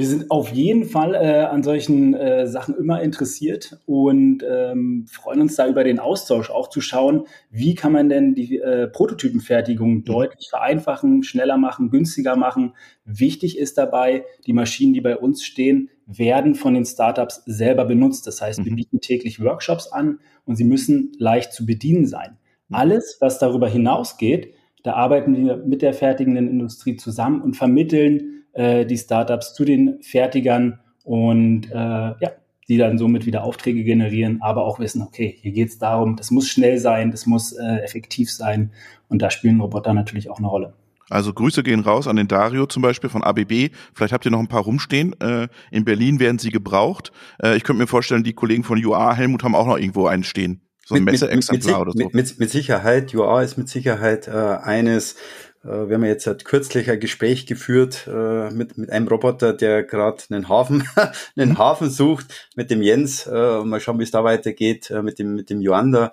Wir 0.00 0.06
sind 0.06 0.30
auf 0.30 0.48
jeden 0.48 0.86
Fall 0.86 1.14
äh, 1.14 1.44
an 1.44 1.62
solchen 1.62 2.14
äh, 2.14 2.46
Sachen 2.46 2.74
immer 2.74 3.02
interessiert 3.02 3.82
und 3.84 4.42
ähm, 4.48 5.04
freuen 5.06 5.42
uns 5.42 5.56
da 5.56 5.68
über 5.68 5.84
den 5.84 5.98
Austausch, 5.98 6.48
auch 6.48 6.70
zu 6.70 6.80
schauen, 6.80 7.24
wie 7.50 7.74
kann 7.74 7.92
man 7.92 8.08
denn 8.08 8.34
die 8.34 8.56
äh, 8.56 8.88
Prototypenfertigung 8.88 9.96
mhm. 9.96 10.04
deutlich 10.04 10.48
vereinfachen, 10.48 11.22
schneller 11.22 11.58
machen, 11.58 11.90
günstiger 11.90 12.34
machen. 12.34 12.72
Wichtig 13.04 13.58
ist 13.58 13.76
dabei, 13.76 14.24
die 14.46 14.54
Maschinen, 14.54 14.94
die 14.94 15.02
bei 15.02 15.18
uns 15.18 15.44
stehen, 15.44 15.90
werden 16.06 16.54
von 16.54 16.72
den 16.72 16.86
Startups 16.86 17.42
selber 17.44 17.84
benutzt. 17.84 18.26
Das 18.26 18.40
heißt, 18.40 18.64
wir 18.64 18.72
mhm. 18.72 18.76
bieten 18.76 19.00
täglich 19.02 19.38
Workshops 19.38 19.92
an 19.92 20.20
und 20.46 20.56
sie 20.56 20.64
müssen 20.64 21.12
leicht 21.18 21.52
zu 21.52 21.66
bedienen 21.66 22.06
sein. 22.06 22.38
Alles, 22.70 23.18
was 23.20 23.38
darüber 23.38 23.68
hinausgeht, 23.68 24.54
da 24.82 24.94
arbeiten 24.94 25.36
wir 25.36 25.58
mit 25.58 25.82
der 25.82 25.92
fertigenden 25.92 26.48
Industrie 26.48 26.96
zusammen 26.96 27.42
und 27.42 27.54
vermitteln 27.54 28.39
äh, 28.52 28.84
die 28.86 28.98
Startups 28.98 29.54
zu 29.54 29.64
den 29.64 30.02
Fertigern 30.02 30.80
und 31.04 31.70
äh, 31.70 31.74
ja, 31.74 32.30
die 32.68 32.78
dann 32.78 32.98
somit 32.98 33.26
wieder 33.26 33.42
Aufträge 33.42 33.82
generieren, 33.82 34.40
aber 34.42 34.64
auch 34.64 34.78
wissen, 34.78 35.02
okay, 35.02 35.36
hier 35.40 35.50
geht 35.50 35.70
es 35.70 35.78
darum, 35.78 36.16
das 36.16 36.30
muss 36.30 36.48
schnell 36.48 36.78
sein, 36.78 37.10
das 37.10 37.26
muss 37.26 37.52
äh, 37.52 37.78
effektiv 37.82 38.30
sein 38.30 38.70
und 39.08 39.22
da 39.22 39.30
spielen 39.30 39.60
Roboter 39.60 39.92
natürlich 39.92 40.30
auch 40.30 40.38
eine 40.38 40.46
Rolle. 40.46 40.74
Also 41.10 41.32
Grüße 41.32 41.64
gehen 41.64 41.80
raus 41.80 42.06
an 42.06 42.14
den 42.14 42.28
Dario 42.28 42.66
zum 42.66 42.82
Beispiel 42.82 43.10
von 43.10 43.24
ABB. 43.24 43.70
Vielleicht 43.92 44.12
habt 44.12 44.24
ihr 44.24 44.30
noch 44.30 44.38
ein 44.38 44.46
paar 44.46 44.62
rumstehen. 44.62 45.20
Äh, 45.20 45.48
in 45.72 45.84
Berlin 45.84 46.20
werden 46.20 46.38
sie 46.38 46.50
gebraucht. 46.50 47.10
Äh, 47.42 47.56
ich 47.56 47.64
könnte 47.64 47.82
mir 47.82 47.88
vorstellen, 47.88 48.22
die 48.22 48.32
Kollegen 48.32 48.62
von 48.62 48.82
UA 48.82 49.14
Helmut 49.14 49.42
haben 49.42 49.56
auch 49.56 49.66
noch 49.66 49.76
irgendwo 49.76 50.06
einen 50.06 50.22
stehen. 50.22 50.60
So 50.86 50.94
ein 50.94 51.04
Messeexemplar 51.04 51.80
oder 51.80 51.92
so. 51.92 51.98
Mit, 51.98 52.14
mit, 52.14 52.38
mit 52.38 52.50
Sicherheit. 52.50 53.12
UA 53.12 53.42
ist 53.42 53.58
mit 53.58 53.68
Sicherheit 53.68 54.28
äh, 54.28 54.30
eines 54.30 55.16
wir 55.62 55.94
haben 55.94 56.04
jetzt 56.04 56.26
halt 56.26 56.44
kürzlich 56.46 56.90
ein 56.90 57.00
Gespräch 57.00 57.44
geführt 57.44 58.08
äh, 58.10 58.50
mit, 58.50 58.78
mit 58.78 58.90
einem 58.90 59.08
Roboter, 59.08 59.52
der 59.52 59.82
gerade 59.82 60.22
einen 60.30 60.48
Hafen, 60.48 60.88
einen 61.36 61.50
mhm. 61.50 61.58
Hafen 61.58 61.90
sucht, 61.90 62.48
mit 62.56 62.70
dem 62.70 62.82
Jens. 62.82 63.26
Äh, 63.26 63.62
mal 63.64 63.80
schauen, 63.80 63.98
wie 63.98 64.04
es 64.04 64.10
da 64.10 64.24
weitergeht, 64.24 64.90
äh, 64.90 65.02
mit 65.02 65.18
dem, 65.18 65.34
mit 65.34 65.50
dem 65.50 65.60
Joander. 65.60 66.12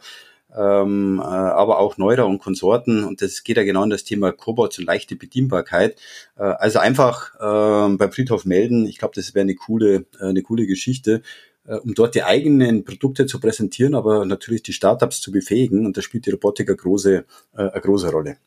ähm, 0.55 1.19
äh, 1.19 1.23
aber 1.23 1.79
auch 1.79 1.97
Neurer 1.97 2.25
und 2.27 2.39
Konsorten. 2.39 3.03
Und 3.05 3.21
das 3.21 3.43
geht 3.43 3.57
ja 3.57 3.63
genau 3.63 3.83
in 3.83 3.89
das 3.89 4.03
Thema 4.03 4.31
Cobots 4.33 4.79
und 4.79 4.85
leichte 4.85 5.15
Bedienbarkeit. 5.15 5.97
Äh, 6.37 6.43
also 6.43 6.79
einfach 6.79 7.35
äh, 7.35 7.95
beim 7.95 8.11
Friedhof 8.11 8.43
melden. 8.45 8.85
Ich 8.85 8.97
glaube, 8.97 9.15
das 9.15 9.33
wäre 9.33 9.43
eine 9.43 9.55
coole, 9.55 10.05
äh, 10.19 10.25
eine 10.25 10.41
coole 10.41 10.65
Geschichte 10.67 11.21
äh, 11.67 11.75
um 11.75 11.93
dort 11.93 12.15
die 12.15 12.23
eigenen 12.23 12.85
Produkte 12.85 13.25
zu 13.25 13.39
präsentieren, 13.39 13.93
aber 13.95 14.25
natürlich 14.25 14.63
die 14.63 14.73
Startups 14.73 15.21
zu 15.21 15.31
befähigen. 15.31 15.85
Und 15.85 15.97
da 15.97 16.01
spielt 16.01 16.25
die 16.25 16.31
Robotik 16.31 16.69
eine 16.69 16.77
große, 16.77 17.15
äh, 17.15 17.25
eine 17.57 17.81
große 17.81 18.09
Rolle. 18.09 18.37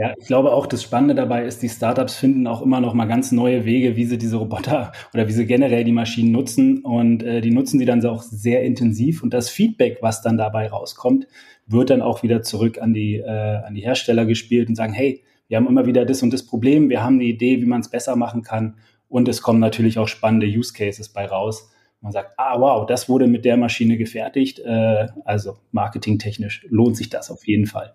Ja, 0.00 0.14
ich 0.18 0.28
glaube 0.28 0.54
auch, 0.54 0.66
das 0.66 0.82
Spannende 0.82 1.14
dabei 1.14 1.44
ist, 1.44 1.60
die 1.62 1.68
Startups 1.68 2.14
finden 2.14 2.46
auch 2.46 2.62
immer 2.62 2.80
noch 2.80 2.94
mal 2.94 3.04
ganz 3.04 3.32
neue 3.32 3.66
Wege, 3.66 3.96
wie 3.96 4.06
sie 4.06 4.16
diese 4.16 4.38
Roboter 4.38 4.92
oder 5.12 5.28
wie 5.28 5.32
sie 5.32 5.44
generell 5.44 5.84
die 5.84 5.92
Maschinen 5.92 6.32
nutzen. 6.32 6.78
Und 6.78 7.22
äh, 7.22 7.42
die 7.42 7.50
nutzen 7.50 7.78
sie 7.78 7.84
dann 7.84 8.02
auch 8.06 8.22
sehr 8.22 8.62
intensiv. 8.62 9.22
Und 9.22 9.34
das 9.34 9.50
Feedback, 9.50 9.98
was 10.00 10.22
dann 10.22 10.38
dabei 10.38 10.68
rauskommt, 10.68 11.26
wird 11.66 11.90
dann 11.90 12.00
auch 12.00 12.22
wieder 12.22 12.40
zurück 12.40 12.80
an 12.80 12.94
die, 12.94 13.16
äh, 13.16 13.28
an 13.28 13.74
die 13.74 13.82
Hersteller 13.82 14.24
gespielt 14.24 14.70
und 14.70 14.74
sagen, 14.74 14.94
hey, 14.94 15.22
wir 15.48 15.58
haben 15.58 15.68
immer 15.68 15.84
wieder 15.84 16.06
das 16.06 16.22
und 16.22 16.32
das 16.32 16.46
Problem, 16.46 16.88
wir 16.88 17.04
haben 17.04 17.16
eine 17.16 17.24
Idee, 17.24 17.60
wie 17.60 17.66
man 17.66 17.82
es 17.82 17.90
besser 17.90 18.16
machen 18.16 18.40
kann. 18.40 18.76
Und 19.10 19.28
es 19.28 19.42
kommen 19.42 19.60
natürlich 19.60 19.98
auch 19.98 20.08
spannende 20.08 20.46
Use 20.46 20.72
Cases 20.72 21.10
bei 21.10 21.26
raus. 21.26 21.70
Man 22.00 22.12
sagt, 22.12 22.32
ah, 22.38 22.58
wow, 22.58 22.86
das 22.86 23.10
wurde 23.10 23.26
mit 23.26 23.44
der 23.44 23.58
Maschine 23.58 23.98
gefertigt. 23.98 24.60
Äh, 24.60 25.08
also 25.26 25.58
marketingtechnisch 25.72 26.66
lohnt 26.70 26.96
sich 26.96 27.10
das 27.10 27.30
auf 27.30 27.46
jeden 27.46 27.66
Fall. 27.66 27.92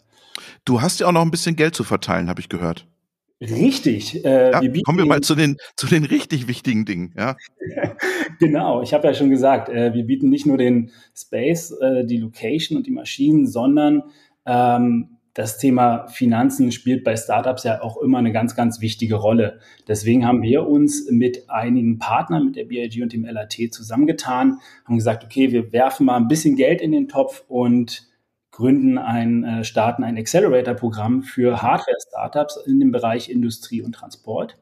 Du 0.65 0.81
hast 0.81 0.99
ja 0.99 1.07
auch 1.07 1.11
noch 1.11 1.21
ein 1.21 1.31
bisschen 1.31 1.55
Geld 1.55 1.75
zu 1.75 1.83
verteilen, 1.83 2.29
habe 2.29 2.41
ich 2.41 2.49
gehört. 2.49 2.87
Richtig. 3.41 4.23
Äh, 4.23 4.51
ja, 4.51 4.61
wir 4.61 4.81
kommen 4.83 4.97
wir 4.97 5.05
mal 5.05 5.21
zu 5.21 5.35
den, 5.35 5.57
zu 5.75 5.87
den 5.87 6.05
richtig 6.05 6.47
wichtigen 6.47 6.85
Dingen. 6.85 7.13
Ja. 7.17 7.35
genau, 8.39 8.81
ich 8.81 8.93
habe 8.93 9.07
ja 9.07 9.13
schon 9.13 9.29
gesagt, 9.29 9.69
äh, 9.69 9.93
wir 9.93 10.05
bieten 10.05 10.29
nicht 10.29 10.45
nur 10.45 10.57
den 10.57 10.91
Space, 11.13 11.71
äh, 11.71 12.05
die 12.05 12.17
Location 12.17 12.77
und 12.77 12.87
die 12.87 12.91
Maschinen, 12.91 13.45
sondern 13.45 14.03
ähm, 14.45 15.15
das 15.33 15.57
Thema 15.57 16.07
Finanzen 16.07 16.71
spielt 16.71 17.03
bei 17.03 17.17
Startups 17.17 17.65
ja 17.65 17.81
auch 17.81 17.97
immer 17.97 18.19
eine 18.19 18.31
ganz, 18.31 18.55
ganz 18.55 18.79
wichtige 18.79 19.15
Rolle. 19.15 19.59
Deswegen 19.85 20.25
haben 20.25 20.41
wir 20.41 20.65
uns 20.65 21.11
mit 21.11 21.49
einigen 21.49 21.99
Partnern, 21.99 22.45
mit 22.45 22.55
der 22.55 22.63
BIG 22.63 23.03
und 23.03 23.11
dem 23.11 23.25
LAT 23.25 23.55
zusammengetan, 23.71 24.59
haben 24.85 24.95
gesagt, 24.95 25.25
okay, 25.25 25.51
wir 25.51 25.73
werfen 25.73 26.05
mal 26.05 26.15
ein 26.15 26.29
bisschen 26.29 26.55
Geld 26.55 26.79
in 26.79 26.93
den 26.93 27.09
Topf 27.09 27.43
und 27.49 28.07
gründen 28.55 28.97
ein, 28.97 29.43
äh, 29.43 29.63
starten 29.65 30.05
ein 30.05 30.17
Accelerator-Programm 30.17 31.23
für 31.23 31.61
Hardware-Startups 31.61 32.63
in 32.65 32.79
dem 32.79 32.91
Bereich 32.91 33.29
Industrie 33.29 33.81
und 33.81 33.93
Transport. 33.93 34.57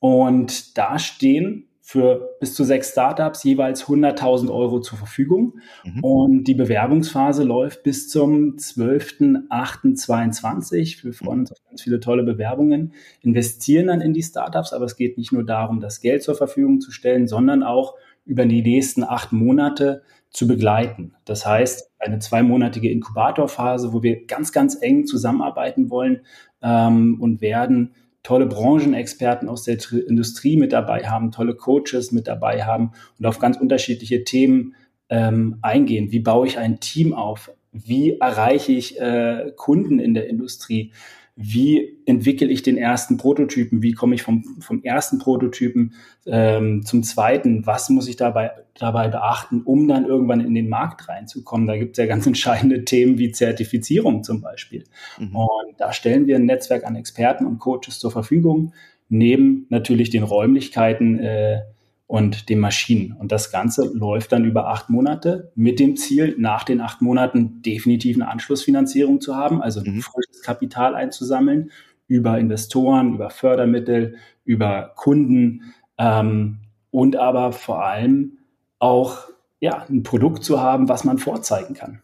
Und 0.00 0.78
da 0.78 0.98
stehen 0.98 1.68
für 1.82 2.36
bis 2.40 2.54
zu 2.54 2.64
sechs 2.64 2.92
Startups 2.92 3.44
jeweils 3.44 3.86
100.000 3.86 4.50
Euro 4.50 4.80
zur 4.80 4.96
Verfügung. 4.96 5.58
Mhm. 5.84 6.02
Und 6.02 6.44
die 6.44 6.54
Bewerbungsphase 6.54 7.44
läuft 7.44 7.82
bis 7.82 8.08
zum 8.08 8.56
12.08.22. 8.56 11.04
Wir 11.04 11.12
freuen 11.12 11.40
uns 11.40 11.52
auf 11.52 11.58
ganz 11.68 11.82
viele 11.82 12.00
tolle 12.00 12.22
Bewerbungen, 12.22 12.94
investieren 13.20 13.88
dann 13.88 14.00
in 14.00 14.14
die 14.14 14.22
Startups, 14.22 14.72
aber 14.72 14.86
es 14.86 14.96
geht 14.96 15.18
nicht 15.18 15.32
nur 15.32 15.44
darum, 15.44 15.80
das 15.80 16.00
Geld 16.00 16.22
zur 16.22 16.34
Verfügung 16.34 16.80
zu 16.80 16.90
stellen, 16.90 17.28
sondern 17.28 17.62
auch 17.62 17.92
über 18.24 18.46
die 18.46 18.62
nächsten 18.62 19.04
acht 19.04 19.32
Monate 19.32 20.00
zu 20.34 20.48
begleiten. 20.48 21.14
Das 21.24 21.46
heißt, 21.46 21.92
eine 21.98 22.18
zweimonatige 22.18 22.90
Inkubatorphase, 22.90 23.92
wo 23.92 24.02
wir 24.02 24.26
ganz, 24.26 24.52
ganz 24.52 24.76
eng 24.80 25.06
zusammenarbeiten 25.06 25.90
wollen 25.90 26.22
ähm, 26.60 27.18
und 27.20 27.40
werden 27.40 27.94
tolle 28.24 28.46
Branchenexperten 28.46 29.48
aus 29.48 29.62
der 29.62 29.78
Industrie 30.08 30.56
mit 30.56 30.72
dabei 30.72 31.06
haben, 31.06 31.30
tolle 31.30 31.54
Coaches 31.54 32.10
mit 32.10 32.26
dabei 32.26 32.64
haben 32.64 32.92
und 33.18 33.26
auf 33.26 33.38
ganz 33.38 33.58
unterschiedliche 33.58 34.24
Themen 34.24 34.74
ähm, 35.08 35.58
eingehen. 35.62 36.10
Wie 36.10 36.20
baue 36.20 36.48
ich 36.48 36.58
ein 36.58 36.80
Team 36.80 37.14
auf? 37.14 37.52
Wie 37.70 38.18
erreiche 38.18 38.72
ich 38.72 39.00
äh, 39.00 39.52
Kunden 39.54 40.00
in 40.00 40.14
der 40.14 40.28
Industrie? 40.28 40.92
Wie 41.36 41.98
entwickle 42.06 42.46
ich 42.46 42.62
den 42.62 42.76
ersten 42.76 43.16
Prototypen, 43.16 43.82
wie 43.82 43.92
komme 43.92 44.14
ich 44.14 44.22
vom, 44.22 44.44
vom 44.60 44.84
ersten 44.84 45.18
Prototypen 45.18 45.94
ähm, 46.26 46.84
zum 46.84 47.02
zweiten, 47.02 47.66
was 47.66 47.90
muss 47.90 48.06
ich 48.06 48.14
dabei, 48.14 48.52
dabei 48.78 49.08
beachten, 49.08 49.62
um 49.62 49.88
dann 49.88 50.06
irgendwann 50.06 50.40
in 50.40 50.54
den 50.54 50.68
Markt 50.68 51.08
reinzukommen. 51.08 51.66
Da 51.66 51.76
gibt 51.76 51.98
es 51.98 52.02
ja 52.02 52.06
ganz 52.06 52.26
entscheidende 52.28 52.84
Themen 52.84 53.18
wie 53.18 53.32
Zertifizierung 53.32 54.22
zum 54.22 54.40
Beispiel. 54.40 54.84
Mhm. 55.18 55.34
Und 55.34 55.74
da 55.78 55.92
stellen 55.92 56.28
wir 56.28 56.36
ein 56.36 56.46
Netzwerk 56.46 56.84
an 56.84 56.94
Experten 56.94 57.46
und 57.46 57.58
Coaches 57.58 57.98
zur 57.98 58.12
Verfügung, 58.12 58.72
neben 59.08 59.66
natürlich 59.70 60.10
den 60.10 60.22
Räumlichkeiten, 60.22 61.18
äh, 61.18 61.62
und 62.06 62.48
den 62.48 62.58
Maschinen. 62.58 63.12
Und 63.12 63.32
das 63.32 63.50
Ganze 63.50 63.90
läuft 63.92 64.32
dann 64.32 64.44
über 64.44 64.68
acht 64.68 64.90
Monate 64.90 65.52
mit 65.54 65.80
dem 65.80 65.96
Ziel, 65.96 66.34
nach 66.38 66.64
den 66.64 66.80
acht 66.80 67.00
Monaten 67.00 67.62
definitiv 67.62 68.16
eine 68.16 68.28
Anschlussfinanzierung 68.28 69.20
zu 69.20 69.36
haben, 69.36 69.62
also 69.62 69.80
mhm. 69.80 70.00
frisches 70.00 70.42
Kapital 70.42 70.94
einzusammeln 70.94 71.70
über 72.06 72.38
Investoren, 72.38 73.14
über 73.14 73.30
Fördermittel, 73.30 74.16
über 74.44 74.92
Kunden 74.96 75.74
ähm, 75.96 76.58
und 76.90 77.16
aber 77.16 77.52
vor 77.52 77.84
allem 77.84 78.38
auch 78.78 79.28
ja, 79.60 79.86
ein 79.88 80.02
Produkt 80.02 80.44
zu 80.44 80.60
haben, 80.60 80.88
was 80.88 81.04
man 81.04 81.16
vorzeigen 81.18 81.74
kann. 81.74 82.02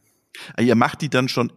Ihr 0.59 0.75
macht 0.77 1.03
die 1.03 1.11
dann 1.11 1.29
schon, 1.29 1.53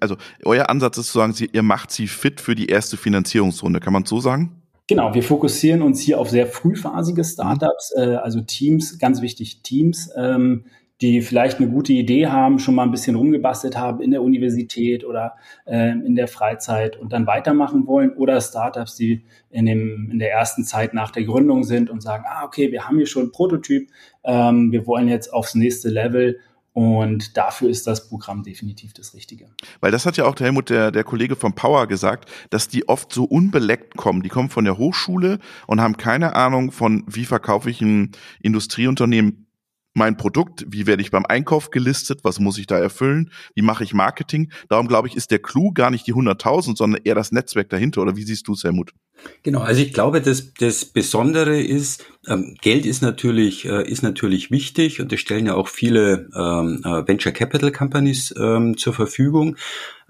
also 0.00 0.16
euer 0.44 0.70
Ansatz 0.70 0.96
ist 0.96 1.08
zu 1.08 1.18
sagen, 1.18 1.34
ihr 1.52 1.62
macht 1.62 1.90
sie 1.90 2.06
fit 2.06 2.40
für 2.40 2.54
die 2.54 2.66
erste 2.66 2.96
Finanzierungsrunde, 2.96 3.80
kann 3.80 3.92
man 3.92 4.06
so 4.06 4.20
sagen? 4.20 4.61
Genau, 4.92 5.14
wir 5.14 5.22
fokussieren 5.22 5.80
uns 5.80 6.02
hier 6.02 6.20
auf 6.20 6.28
sehr 6.28 6.46
frühphasige 6.46 7.24
Startups, 7.24 7.94
äh, 7.96 8.16
also 8.16 8.42
Teams, 8.42 8.98
ganz 8.98 9.22
wichtig 9.22 9.62
Teams, 9.62 10.10
ähm, 10.18 10.66
die 11.00 11.22
vielleicht 11.22 11.58
eine 11.58 11.70
gute 11.70 11.94
Idee 11.94 12.26
haben, 12.26 12.58
schon 12.58 12.74
mal 12.74 12.82
ein 12.82 12.90
bisschen 12.90 13.16
rumgebastelt 13.16 13.78
haben 13.78 14.02
in 14.02 14.10
der 14.10 14.20
Universität 14.20 15.06
oder 15.06 15.36
äh, 15.64 15.92
in 15.92 16.14
der 16.14 16.28
Freizeit 16.28 16.98
und 16.98 17.14
dann 17.14 17.26
weitermachen 17.26 17.86
wollen 17.86 18.12
oder 18.12 18.38
Startups, 18.42 18.94
die 18.94 19.24
in, 19.48 19.64
dem, 19.64 20.10
in 20.12 20.18
der 20.18 20.30
ersten 20.30 20.62
Zeit 20.62 20.92
nach 20.92 21.10
der 21.10 21.24
Gründung 21.24 21.64
sind 21.64 21.88
und 21.88 22.02
sagen, 22.02 22.24
ah, 22.28 22.44
okay, 22.44 22.70
wir 22.70 22.86
haben 22.86 22.98
hier 22.98 23.06
schon 23.06 23.22
einen 23.22 23.32
Prototyp, 23.32 23.88
ähm, 24.24 24.72
wir 24.72 24.86
wollen 24.86 25.08
jetzt 25.08 25.32
aufs 25.32 25.54
nächste 25.54 25.88
Level 25.88 26.38
und 26.72 27.36
dafür 27.36 27.68
ist 27.68 27.86
das 27.86 28.08
Programm 28.08 28.42
definitiv 28.42 28.94
das 28.94 29.14
Richtige. 29.14 29.50
Weil 29.80 29.92
das 29.92 30.06
hat 30.06 30.16
ja 30.16 30.24
auch 30.24 30.34
der 30.34 30.46
Helmut, 30.46 30.70
der, 30.70 30.90
der 30.90 31.04
Kollege 31.04 31.36
von 31.36 31.54
Power 31.54 31.86
gesagt, 31.86 32.30
dass 32.50 32.68
die 32.68 32.88
oft 32.88 33.12
so 33.12 33.24
unbeleckt 33.24 33.96
kommen. 33.96 34.22
Die 34.22 34.30
kommen 34.30 34.48
von 34.48 34.64
der 34.64 34.78
Hochschule 34.78 35.38
und 35.66 35.80
haben 35.80 35.98
keine 35.98 36.34
Ahnung 36.34 36.72
von, 36.72 37.04
wie 37.06 37.26
verkaufe 37.26 37.68
ich 37.68 37.80
ein 37.82 38.12
Industrieunternehmen 38.40 39.46
mein 39.94 40.16
Produkt, 40.16 40.64
wie 40.68 40.86
werde 40.86 41.02
ich 41.02 41.10
beim 41.10 41.26
Einkauf 41.26 41.70
gelistet, 41.70 42.20
was 42.22 42.40
muss 42.40 42.56
ich 42.56 42.66
da 42.66 42.78
erfüllen, 42.78 43.30
wie 43.54 43.60
mache 43.60 43.84
ich 43.84 43.92
Marketing. 43.92 44.50
Darum 44.70 44.88
glaube 44.88 45.08
ich, 45.08 45.16
ist 45.16 45.30
der 45.30 45.38
Clou 45.38 45.72
gar 45.72 45.90
nicht 45.90 46.06
die 46.06 46.14
100.000, 46.14 46.76
sondern 46.76 47.02
eher 47.04 47.14
das 47.14 47.32
Netzwerk 47.32 47.68
dahinter. 47.68 48.00
Oder 48.00 48.16
wie 48.16 48.22
siehst 48.22 48.48
du 48.48 48.54
es, 48.54 48.64
Helmut? 48.64 48.94
Genau, 49.42 49.60
also 49.60 49.82
ich 49.82 49.92
glaube, 49.92 50.20
das, 50.20 50.54
das 50.54 50.84
Besondere 50.84 51.60
ist, 51.60 52.04
ähm, 52.28 52.56
Geld 52.60 52.86
ist 52.86 53.02
natürlich, 53.02 53.64
äh, 53.64 53.88
ist 53.88 54.02
natürlich 54.02 54.50
wichtig 54.50 55.00
und 55.00 55.10
das 55.10 55.18
stellen 55.18 55.46
ja 55.46 55.54
auch 55.54 55.68
viele 55.68 56.28
ähm, 56.34 56.80
äh, 56.84 57.08
Venture 57.08 57.32
Capital 57.32 57.72
Companies 57.72 58.32
ähm, 58.38 58.76
zur 58.76 58.92
Verfügung. 58.92 59.56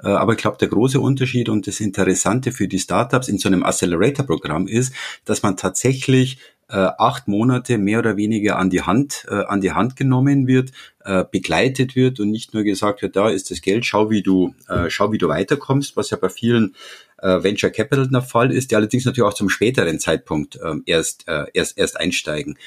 Äh, 0.02 0.09
aber 0.09 0.33
ich 0.33 0.38
glaube, 0.38 0.59
der 0.59 0.69
große 0.69 1.00
Unterschied 1.00 1.49
und 1.49 1.66
das 1.66 1.81
Interessante 1.81 2.52
für 2.52 2.69
die 2.69 2.78
Startups 2.78 3.28
in 3.28 3.38
so 3.38 3.49
einem 3.49 3.62
Accelerator-Programm 3.62 4.66
ist, 4.66 4.92
dass 5.25 5.42
man 5.42 5.57
tatsächlich 5.57 6.38
äh, 6.69 6.90
acht 6.99 7.28
Monate 7.28 7.76
mehr 7.78 7.99
oder 7.99 8.16
weniger 8.16 8.59
an 8.59 8.71
die 8.71 8.83
Hand, 8.83 9.26
äh, 9.28 9.45
an 9.45 9.61
die 9.61 9.73
Hand 9.73 9.95
genommen 9.95 10.47
wird, 10.47 10.73
äh, 11.04 11.25
begleitet 11.31 11.97
wird 11.97 12.19
und 12.19 12.31
nicht 12.31 12.54
nur 12.54 12.64
gesagt 12.64 13.02
wird, 13.02 13.14
da 13.14 13.28
ist 13.28 13.50
das 13.50 13.61
Geld, 13.61 13.85
schau 13.85 14.11
wie 14.11 14.23
du, 14.23 14.54
äh, 14.69 14.88
schau 14.88 15.12
wie 15.12 15.19
du 15.19 15.28
weiterkommst, 15.28 15.97
was 15.97 16.11
ja 16.11 16.16
bei 16.16 16.31
vielen 16.31 16.75
äh, 17.22 17.42
Venture 17.42 17.70
Capital 17.70 18.08
der 18.08 18.22
Fall 18.22 18.52
ist, 18.52 18.70
die 18.70 18.76
allerdings 18.76 19.04
natürlich 19.04 19.28
auch 19.28 19.34
zum 19.34 19.48
späteren 19.48 19.98
Zeitpunkt 19.98 20.56
äh, 20.56 20.74
erst, 20.86 21.26
äh, 21.28 21.46
erst, 21.54 21.78
erst 21.78 21.98
einsteigen. 21.98 22.58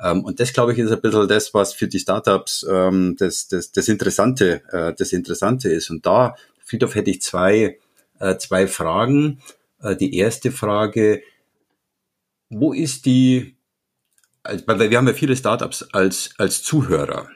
Ähm, 0.00 0.24
und 0.24 0.40
das, 0.40 0.52
glaube 0.52 0.72
ich, 0.72 0.78
ist 0.78 0.90
ein 0.90 1.00
bisschen 1.00 1.28
das, 1.28 1.52
was 1.52 1.74
für 1.74 1.88
die 1.88 1.98
Startups 1.98 2.66
ähm, 2.68 3.16
das, 3.18 3.48
das, 3.48 3.72
das, 3.72 3.88
Interessante, 3.88 4.62
äh, 4.72 4.94
das 4.96 5.12
Interessante 5.12 5.68
ist. 5.68 5.90
Und 5.90 6.06
da, 6.06 6.36
Friedhof, 6.64 6.94
hätte 6.94 7.10
ich 7.10 7.22
zwei, 7.22 7.78
äh, 8.18 8.36
zwei 8.38 8.66
Fragen. 8.66 9.40
Äh, 9.82 9.96
die 9.96 10.16
erste 10.16 10.50
Frage, 10.50 11.22
wo 12.50 12.72
ist 12.72 13.06
die, 13.06 13.56
weil 14.66 14.90
wir 14.90 14.98
haben 14.98 15.08
ja 15.08 15.14
viele 15.14 15.36
Startups 15.36 15.82
als, 15.92 16.34
als 16.38 16.62
Zuhörer. 16.62 17.28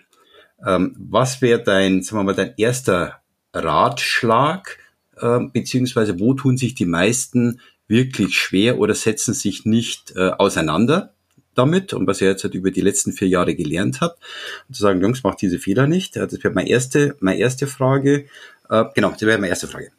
Ähm, 0.65 0.97
was 0.99 1.41
wäre 1.41 1.63
dein, 1.63 2.03
sagen 2.03 2.19
wir 2.19 2.25
mal, 2.25 2.35
dein 2.35 2.55
erster 2.57 3.21
Ratschlag, 3.53 4.79
äh, 5.21 5.41
beziehungsweise 5.53 6.19
wo 6.21 6.35
tun 6.35 6.57
sich 6.57 6.75
die 6.75 6.87
meisten 6.87 7.61
wirklich 7.87 8.35
schwer 8.35 8.79
oder 8.79 8.95
setzen 8.95 9.35
sich 9.35 9.65
nicht 9.65 10.15
äh, 10.17 10.31
auseinander 10.31 11.15
damit 11.55 11.93
und 11.93 12.07
was 12.07 12.21
ihr 12.21 12.29
jetzt 12.29 12.45
halt 12.45 12.55
über 12.55 12.71
die 12.71 12.81
letzten 12.81 13.13
vier 13.13 13.29
Jahre 13.29 13.55
gelernt 13.55 14.01
habt 14.01 14.23
und 14.69 14.75
zu 14.75 14.83
sagen, 14.83 15.01
Jungs, 15.01 15.25
macht 15.25 15.43
diese 15.43 15.59
Fehler 15.59 15.87
nicht. 15.87 16.17
Das 16.17 16.33
wäre 16.33 16.55
meine 16.55 16.69
erste, 16.69 17.17
meine 17.21 17.41
erste 17.41 17.67
Frage. 17.67 18.27
Äh, 18.71 18.85
genau, 18.95 19.11
das 19.11 19.23
wäre 19.23 19.39
meine 19.39 19.49
erste 19.49 19.67
Frage. 19.67 19.91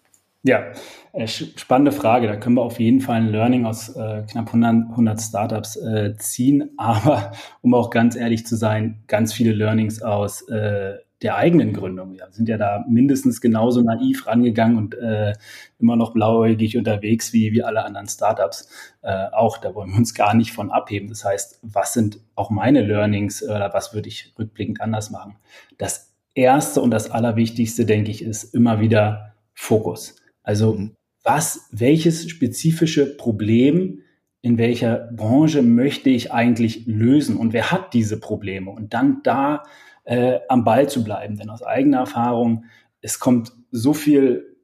Ja, 0.43 0.71
äh, 1.11 1.27
spannende 1.27 1.91
Frage. 1.91 2.27
Da 2.27 2.37
können 2.37 2.55
wir 2.55 2.61
auf 2.61 2.79
jeden 2.79 3.01
Fall 3.01 3.17
ein 3.17 3.29
Learning 3.29 3.65
aus 3.65 3.89
äh, 3.89 4.23
knapp 4.31 4.47
100, 4.47 4.91
100 4.91 5.21
Startups 5.21 5.75
äh, 5.75 6.15
ziehen. 6.17 6.71
Aber 6.77 7.33
um 7.61 7.73
auch 7.73 7.89
ganz 7.89 8.15
ehrlich 8.15 8.45
zu 8.45 8.55
sein, 8.55 9.03
ganz 9.07 9.33
viele 9.33 9.51
Learnings 9.51 10.01
aus 10.01 10.47
äh, 10.49 10.93
der 11.21 11.35
eigenen 11.35 11.73
Gründung. 11.73 12.13
Wir 12.13 12.27
sind 12.31 12.47
ja 12.47 12.57
da 12.57 12.85
mindestens 12.87 13.41
genauso 13.41 13.81
naiv 13.81 14.25
rangegangen 14.25 14.77
und 14.77 14.95
äh, 14.95 15.33
immer 15.77 15.95
noch 15.95 16.13
blauäugig 16.13 16.77
unterwegs 16.77 17.33
wie, 17.33 17.51
wie 17.51 17.63
alle 17.63 17.83
anderen 17.83 18.07
Startups. 18.07 18.69
Äh, 19.01 19.27
auch 19.31 19.57
da 19.57 19.75
wollen 19.75 19.91
wir 19.91 19.97
uns 19.97 20.13
gar 20.13 20.33
nicht 20.33 20.53
von 20.53 20.71
abheben. 20.71 21.09
Das 21.09 21.25
heißt, 21.25 21.59
was 21.61 21.93
sind 21.93 22.19
auch 22.35 22.49
meine 22.49 22.81
Learnings 22.81 23.43
oder 23.43 23.73
was 23.73 23.93
würde 23.93 24.07
ich 24.07 24.33
rückblickend 24.39 24.79
anders 24.79 25.09
machen? 25.09 25.35
Das 25.77 26.13
Erste 26.35 26.79
und 26.81 26.91
das 26.91 27.11
Allerwichtigste, 27.11 27.85
denke 27.85 28.11
ich, 28.11 28.23
ist 28.23 28.53
immer 28.53 28.79
wieder 28.79 29.33
Fokus. 29.53 30.15
Also 30.41 30.73
mhm. 30.73 30.95
was, 31.23 31.67
welches 31.71 32.29
spezifische 32.29 33.17
Problem 33.17 34.03
in 34.41 34.57
welcher 34.57 35.09
Branche 35.13 35.61
möchte 35.61 36.09
ich 36.09 36.31
eigentlich 36.31 36.85
lösen 36.85 37.35
und 37.35 37.51
wer 37.51 37.71
hat 37.71 37.93
diese 37.93 38.21
Probleme 38.21 38.71
und 38.71 38.93
dann 38.93 39.21
da 39.23 39.63
äh, 40.09 40.39
am 40.49 40.63
Ball 40.63 40.89
zu 40.89 41.03
bleiben. 41.03 41.37
Denn 41.37 41.51
aus 41.51 41.61
eigener 41.61 41.99
Erfahrung, 41.99 42.65
es 42.99 43.19
kommt 43.19 43.53
so 43.69 43.93
viel 43.93 44.57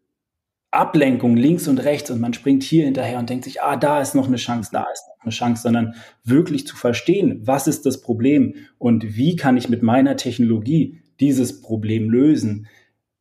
Ablenkung 0.72 1.38
links 1.38 1.68
und 1.68 1.78
rechts 1.78 2.10
und 2.10 2.20
man 2.20 2.34
springt 2.34 2.64
hier 2.64 2.86
hinterher 2.86 3.20
und 3.20 3.30
denkt 3.30 3.46
sich, 3.46 3.62
ah, 3.62 3.78
da 3.78 4.02
ist 4.02 4.16
noch 4.16 4.28
eine 4.28 4.38
Chance, 4.38 4.72
da 4.74 4.86
ist 4.92 5.08
noch 5.08 5.24
eine 5.24 5.32
Chance, 5.32 5.62
sondern 5.62 5.94
wirklich 6.24 6.66
zu 6.66 6.76
verstehen, 6.76 7.42
was 7.44 7.68
ist 7.68 7.86
das 7.86 8.02
Problem 8.02 8.56
und 8.80 9.16
wie 9.16 9.36
kann 9.36 9.56
ich 9.56 9.70
mit 9.70 9.84
meiner 9.84 10.18
Technologie 10.18 11.00
dieses 11.20 11.62
Problem 11.62 12.10
lösen, 12.10 12.68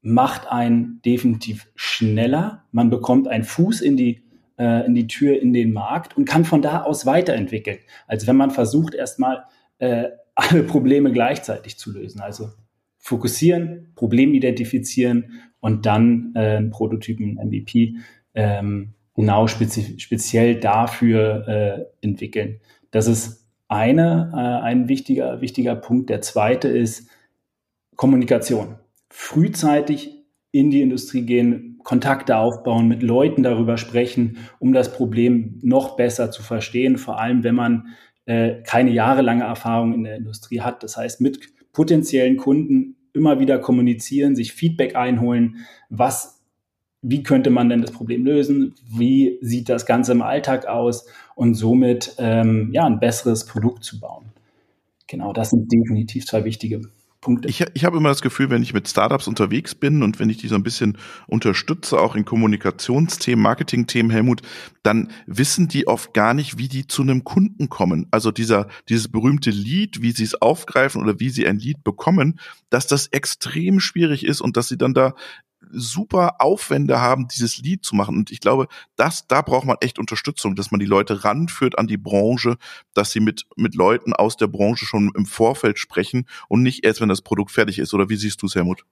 macht 0.00 0.49
einen 0.50 1.02
definitiv 1.04 1.69
schneller. 1.76 2.64
Man 2.73 2.88
bekommt 2.88 3.28
einen 3.28 3.45
Fuß 3.45 3.83
in 3.83 3.99
die 3.99 4.25
äh, 4.59 4.87
in 4.87 4.95
die 4.95 5.09
Tür 5.09 5.38
in 5.40 5.52
den 5.52 5.75
Markt 5.75 6.16
und 6.16 6.25
kann 6.25 6.47
von 6.47 6.62
da 6.62 6.85
aus 6.85 7.04
weiterentwickeln. 7.04 7.78
als 8.07 8.26
wenn 8.26 8.37
man 8.37 8.50
versucht, 8.50 8.95
erstmal 8.95 9.45
äh, 9.78 10.07
alle 10.35 10.62
Probleme 10.62 11.12
gleichzeitig 11.12 11.79
zu 11.79 11.93
lösen. 11.93 12.21
Also 12.21 12.50
fokussieren, 12.99 13.93
Problem 13.95 14.35
identifizieren 14.35 15.43
und 15.61 15.87
dann 15.87 16.35
äh, 16.35 16.62
Prototypen, 16.62 17.35
MVP, 17.35 17.97
ähm, 18.35 18.95
genau 19.14 19.47
spezi 19.47 19.99
speziell 19.99 20.59
dafür 20.59 21.47
äh, 21.47 22.07
entwickeln. 22.07 22.61
Das 22.91 23.07
ist 23.07 23.47
eine, 23.69 24.33
äh, 24.35 24.64
ein 24.64 24.88
wichtiger, 24.88 25.41
wichtiger 25.41 25.76
Punkt. 25.76 26.11
Der 26.11 26.21
zweite 26.21 26.69
ist 26.69 27.09
Kommunikation. 27.97 28.76
Frühzeitig 29.11 30.25
in 30.50 30.71
die 30.71 30.83
Industrie 30.83 31.23
gehen, 31.23 31.79
Kontakte 31.83 32.37
aufbauen, 32.38 32.88
mit 32.88 33.03
Leuten 33.03 33.43
darüber 33.43 33.76
sprechen, 33.76 34.38
um 34.59 34.73
das 34.73 34.93
Problem 34.93 35.59
noch 35.62 35.97
besser 35.97 36.31
zu 36.31 36.43
verstehen, 36.43 36.97
vor 36.97 37.21
allem 37.21 37.45
wenn 37.45 37.55
man 37.55 37.88
äh, 38.26 38.62
keine 38.62 38.90
jahrelange 38.90 39.45
Erfahrung 39.45 39.95
in 39.95 40.04
der 40.04 40.16
Industrie 40.16 40.61
hat. 40.61 40.83
Das 40.83 40.97
heißt, 40.97 41.21
mit 41.21 41.40
potenziellen 41.73 42.37
Kunden 42.37 42.97
immer 43.12 43.38
wieder 43.38 43.59
kommunizieren, 43.59 44.35
sich 44.35 44.52
Feedback 44.52 44.97
einholen, 44.97 45.66
was, 45.88 46.43
wie 47.02 47.23
könnte 47.23 47.50
man 47.50 47.69
denn 47.69 47.83
das 47.83 47.93
Problem 47.93 48.25
lösen, 48.25 48.75
wie 48.87 49.38
sieht 49.40 49.69
das 49.69 49.87
Ganze 49.87 50.12
im 50.12 50.23
Alltag 50.23 50.66
aus 50.66 51.07
und 51.35 51.54
somit 51.54 52.16
ähm, 52.19 52.71
ja, 52.73 52.85
ein 52.85 53.00
besseres 53.00 53.47
Produkt 53.47 53.85
zu 53.85 54.00
bauen. 54.00 54.26
Genau, 55.07 55.33
das 55.33 55.50
sind 55.50 55.71
definitiv 55.71 56.26
zwei 56.26 56.45
wichtige 56.45 56.81
Punkte. 57.25 57.49
Ich, 57.49 57.64
ich 57.73 57.85
habe 57.85 57.97
immer 57.97 58.11
das 58.11 58.21
Gefühl, 58.21 58.50
wenn 58.50 58.62
ich 58.62 58.75
mit 58.75 58.87
Startups 58.87 59.26
unterwegs 59.26 59.75
bin 59.75 60.02
und 60.02 60.21
wenn 60.21 60.28
ich 60.28 60.37
die 60.37 60.49
so 60.49 60.54
ein 60.54 60.62
bisschen 60.62 60.99
unterstütze, 61.26 61.99
auch 61.99 62.14
in 62.14 62.26
Kommunikationsthemen, 62.26 63.43
Marketingthemen, 63.43 64.12
Helmut, 64.12 64.43
dann 64.83 65.11
wissen 65.26 65.66
die 65.66 65.87
oft 65.87 66.12
gar 66.12 66.35
nicht, 66.35 66.59
wie 66.59 66.69
die 66.69 66.87
zu 66.87 67.02
einem 67.02 67.25
Kunden 67.25 67.71
kommen. 67.71 68.07
Also 68.11 68.31
dieser, 68.31 68.69
dieses 68.90 69.09
berühmte 69.09 69.50
Lied, 69.50 70.02
wie 70.02 70.12
sie 70.12 70.25
es 70.25 70.40
aufgreifen 70.40 71.02
oder 71.02 71.19
wie 71.19 71.31
sie 71.31 71.47
ein 71.47 71.59
Lied 71.59 71.83
bekommen, 71.83 72.38
dass 72.69 72.87
das 72.87 73.07
extrem 73.07 73.81
schwierig 73.81 74.25
ist 74.25 74.43
und 74.43 74.59
dass 74.59 74.69
sie 74.69 74.78
dann 74.78 74.93
da 74.93 75.14
super 75.71 76.40
Aufwände 76.40 77.00
haben, 77.00 77.28
dieses 77.28 77.59
Lied 77.59 77.85
zu 77.85 77.94
machen. 77.94 78.16
Und 78.16 78.30
ich 78.30 78.40
glaube, 78.40 78.68
das, 78.97 79.26
da 79.26 79.42
braucht 79.42 79.66
man 79.66 79.76
echt 79.80 79.99
Unterstützung, 79.99 80.56
dass 80.56 80.71
man 80.71 80.80
die 80.80 80.87
Leute 80.87 81.25
ranführt 81.25 81.78
an 81.78 81.87
die 81.87 81.97
Branche, 81.97 82.56
dass 82.94 83.12
sie 83.12 83.21
mit, 83.21 83.47
mit 83.56 83.75
Leuten 83.75 84.12
aus 84.12 84.37
der 84.37 84.47
Branche 84.47 84.87
schon 84.87 85.12
im 85.16 85.26
Vorfeld 85.26 85.78
sprechen 85.78 86.26
und 86.49 86.62
nicht 86.62 86.85
erst, 86.85 87.00
wenn 87.00 87.09
das 87.09 87.23
Produkt 87.23 87.50
fertig 87.50 87.78
ist. 87.78 87.94
Oder 87.94 88.09
wie 88.09 88.16
siehst 88.16 88.42
du 88.42 88.47
es, 88.47 88.54
Helmut? 88.54 88.85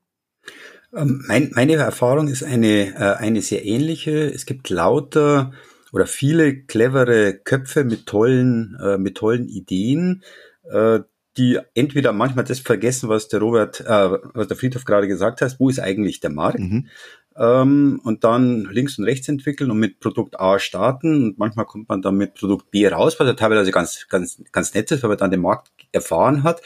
Ähm, 0.95 1.25
mein, 1.27 1.51
meine 1.55 1.75
Erfahrung 1.75 2.29
ist 2.29 2.43
eine, 2.43 2.95
äh, 2.95 3.17
eine 3.17 3.43
sehr 3.43 3.65
ähnliche. 3.65 4.31
Es 4.31 4.47
gibt 4.47 4.69
lauter 4.69 5.53
oder 5.93 6.07
viele 6.07 6.63
clevere 6.63 7.35
Köpfe 7.35 7.85
mit 7.85 8.07
tollen, 8.07 8.77
äh, 8.83 8.99
mit 8.99 9.17
tollen 9.17 9.49
Ideen, 9.49 10.23
äh, 10.71 11.01
die 11.37 11.59
entweder 11.75 12.13
manchmal 12.13 12.45
das 12.45 12.61
vergessen, 12.61 13.09
was 13.09 13.29
der 13.29 13.41
Robert, 13.41 13.81
äh, 13.81 14.11
was 14.35 14.49
der 14.49 14.57
Friedhof 14.57 14.85
gerade 14.85 15.09
gesagt 15.09 15.41
hat, 15.41 15.57
wo 15.59 15.69
ist 15.69 15.81
eigentlich 15.81 16.21
der 16.21 16.31
Markt? 16.31 16.61
Mhm. 16.61 16.89
Ähm, 17.37 18.01
und 18.05 18.25
dann 18.25 18.67
links 18.71 18.99
und 18.99 19.05
rechts 19.05 19.29
entwickeln 19.29 19.71
und 19.71 19.79
mit 19.79 20.01
Produkt 20.01 20.39
A 20.39 20.59
starten 20.59 21.25
und 21.25 21.39
manchmal 21.39 21.65
kommt 21.65 21.89
man 21.89 22.03
dann 22.03 22.17
mit 22.17 22.35
Produkt 22.35 22.71
B 22.71 22.87
raus, 22.87 23.19
was 23.19 23.27
ja 23.27 23.33
teilweise 23.33 23.71
ganz, 23.71 24.07
ganz, 24.09 24.43
ganz 24.53 24.75
nett 24.75 24.91
ist, 24.91 25.03
weil 25.03 25.09
man 25.09 25.19
dann 25.19 25.31
den 25.31 25.41
Markt 25.41 25.71
erfahren 25.93 26.43
hat. 26.43 26.61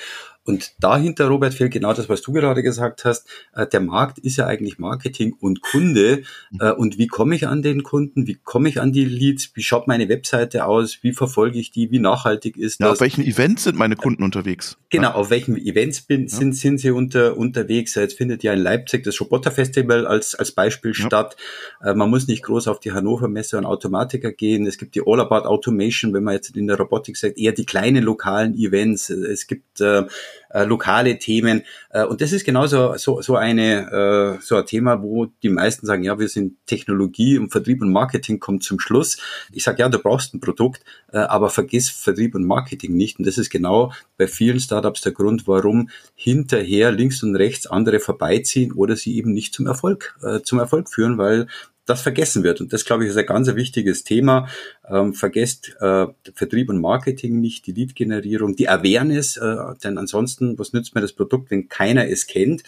Und 0.46 0.74
dahinter, 0.78 1.26
Robert, 1.26 1.54
fehlt 1.54 1.72
genau 1.72 1.92
das, 1.92 2.08
was 2.08 2.22
du 2.22 2.32
gerade 2.32 2.62
gesagt 2.62 3.04
hast. 3.04 3.28
Äh, 3.52 3.66
der 3.66 3.80
Markt 3.80 4.18
ist 4.18 4.36
ja 4.36 4.46
eigentlich 4.46 4.78
Marketing 4.78 5.34
und 5.40 5.60
Kunde. 5.60 6.22
Mhm. 6.50 6.60
Äh, 6.60 6.72
und 6.72 6.98
wie 6.98 7.08
komme 7.08 7.34
ich 7.34 7.48
an 7.48 7.62
den 7.62 7.82
Kunden? 7.82 8.26
Wie 8.26 8.34
komme 8.34 8.68
ich 8.68 8.80
an 8.80 8.92
die 8.92 9.04
Leads? 9.04 9.50
Wie 9.54 9.62
schaut 9.62 9.88
meine 9.88 10.08
Webseite 10.08 10.66
aus? 10.66 10.98
Wie 11.02 11.12
verfolge 11.12 11.58
ich 11.58 11.72
die? 11.72 11.90
Wie 11.90 11.98
nachhaltig 11.98 12.56
ist 12.56 12.80
das? 12.80 12.86
Ja, 12.86 12.92
auf 12.92 13.00
welchen 13.00 13.24
Events 13.24 13.64
sind 13.64 13.76
meine 13.76 13.96
Kunden 13.96 14.22
unterwegs? 14.22 14.78
Genau, 14.90 15.08
ja. 15.08 15.14
auf 15.14 15.30
welchen 15.30 15.56
Events 15.56 16.02
bin, 16.02 16.28
sind, 16.28 16.54
sind 16.54 16.78
sie 16.78 16.92
unter, 16.92 17.36
unterwegs? 17.36 17.96
Jetzt 17.96 18.16
findet 18.16 18.44
ja 18.44 18.52
in 18.52 18.60
Leipzig 18.60 19.02
das 19.02 19.20
Roboter 19.20 19.50
Festival 19.50 20.06
als, 20.06 20.36
als 20.36 20.52
Beispiel 20.52 20.94
statt. 20.94 21.36
Äh, 21.82 21.94
man 21.94 22.08
muss 22.08 22.28
nicht 22.28 22.44
groß 22.44 22.68
auf 22.68 22.78
die 22.78 22.92
Hannover 22.92 23.28
Messe 23.28 23.58
und 23.58 23.66
Automatiker 23.66 24.30
gehen. 24.30 24.66
Es 24.66 24.78
gibt 24.78 24.94
die 24.94 25.02
All 25.04 25.20
About 25.20 25.48
Automation, 25.48 26.14
wenn 26.14 26.22
man 26.22 26.34
jetzt 26.34 26.56
in 26.56 26.68
der 26.68 26.78
Robotik 26.78 27.16
sagt, 27.16 27.36
eher 27.36 27.52
die 27.52 27.66
kleinen 27.66 28.04
lokalen 28.04 28.54
Events. 28.54 29.10
Es 29.10 29.46
gibt 29.46 29.80
äh, 29.80 30.04
äh, 30.50 30.64
lokale 30.64 31.18
Themen. 31.18 31.62
Äh, 31.90 32.04
und 32.04 32.20
das 32.20 32.32
ist 32.32 32.44
genauso 32.44 32.96
so, 32.96 33.20
so, 33.22 33.36
eine, 33.36 34.36
äh, 34.38 34.42
so 34.42 34.56
ein 34.56 34.66
Thema, 34.66 35.02
wo 35.02 35.26
die 35.26 35.48
meisten 35.48 35.86
sagen, 35.86 36.02
ja, 36.02 36.18
wir 36.18 36.28
sind 36.28 36.54
Technologie 36.66 37.38
und 37.38 37.50
Vertrieb 37.50 37.82
und 37.82 37.92
Marketing 37.92 38.40
kommt 38.40 38.62
zum 38.64 38.80
Schluss. 38.80 39.18
Ich 39.52 39.64
sage, 39.64 39.80
ja, 39.80 39.88
du 39.88 39.98
brauchst 39.98 40.34
ein 40.34 40.40
Produkt, 40.40 40.82
äh, 41.12 41.18
aber 41.18 41.50
vergiss 41.50 41.90
Vertrieb 41.90 42.34
und 42.34 42.44
Marketing 42.44 42.96
nicht. 42.96 43.18
Und 43.18 43.26
das 43.26 43.38
ist 43.38 43.50
genau 43.50 43.92
bei 44.16 44.26
vielen 44.26 44.60
Startups 44.60 45.00
der 45.00 45.12
Grund, 45.12 45.46
warum 45.46 45.90
hinterher 46.14 46.92
links 46.92 47.22
und 47.22 47.36
rechts 47.36 47.66
andere 47.66 48.00
vorbeiziehen 48.00 48.72
oder 48.72 48.96
sie 48.96 49.16
eben 49.16 49.32
nicht 49.32 49.54
zum 49.54 49.66
Erfolg, 49.66 50.16
äh, 50.22 50.40
zum 50.42 50.58
Erfolg 50.58 50.90
führen, 50.90 51.18
weil 51.18 51.46
das 51.86 52.02
vergessen 52.02 52.42
wird. 52.42 52.60
Und 52.60 52.72
das, 52.72 52.84
glaube 52.84 53.04
ich, 53.04 53.10
ist 53.10 53.16
ein 53.16 53.26
ganz 53.26 53.52
wichtiges 53.54 54.04
Thema. 54.04 54.48
Ähm, 54.88 55.14
vergesst 55.14 55.74
äh, 55.80 56.06
Vertrieb 56.34 56.68
und 56.68 56.80
Marketing 56.80 57.40
nicht, 57.40 57.66
die 57.66 57.72
Lead-Generierung, 57.72 58.56
die 58.56 58.68
Awareness, 58.68 59.36
äh, 59.36 59.56
denn 59.82 59.96
ansonsten, 59.96 60.58
was 60.58 60.72
nützt 60.72 60.94
mir 60.94 61.00
das 61.00 61.12
Produkt, 61.12 61.50
wenn 61.50 61.68
keiner 61.68 62.08
es 62.08 62.26
kennt? 62.26 62.62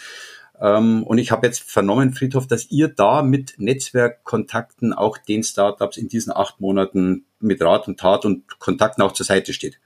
Ähm, 0.60 1.02
und 1.02 1.18
ich 1.18 1.30
habe 1.30 1.46
jetzt 1.46 1.62
vernommen, 1.62 2.12
Friedhof, 2.12 2.46
dass 2.46 2.70
ihr 2.70 2.88
da 2.88 3.22
mit 3.22 3.54
Netzwerkkontakten 3.58 4.92
auch 4.92 5.18
den 5.18 5.42
Startups 5.42 5.96
in 5.96 6.08
diesen 6.08 6.32
acht 6.32 6.60
Monaten 6.60 7.26
mit 7.40 7.60
Rat 7.62 7.88
und 7.88 8.00
Tat 8.00 8.24
und 8.24 8.58
Kontakten 8.58 9.02
auch 9.02 9.12
zur 9.12 9.26
Seite 9.26 9.52
steht. 9.52 9.78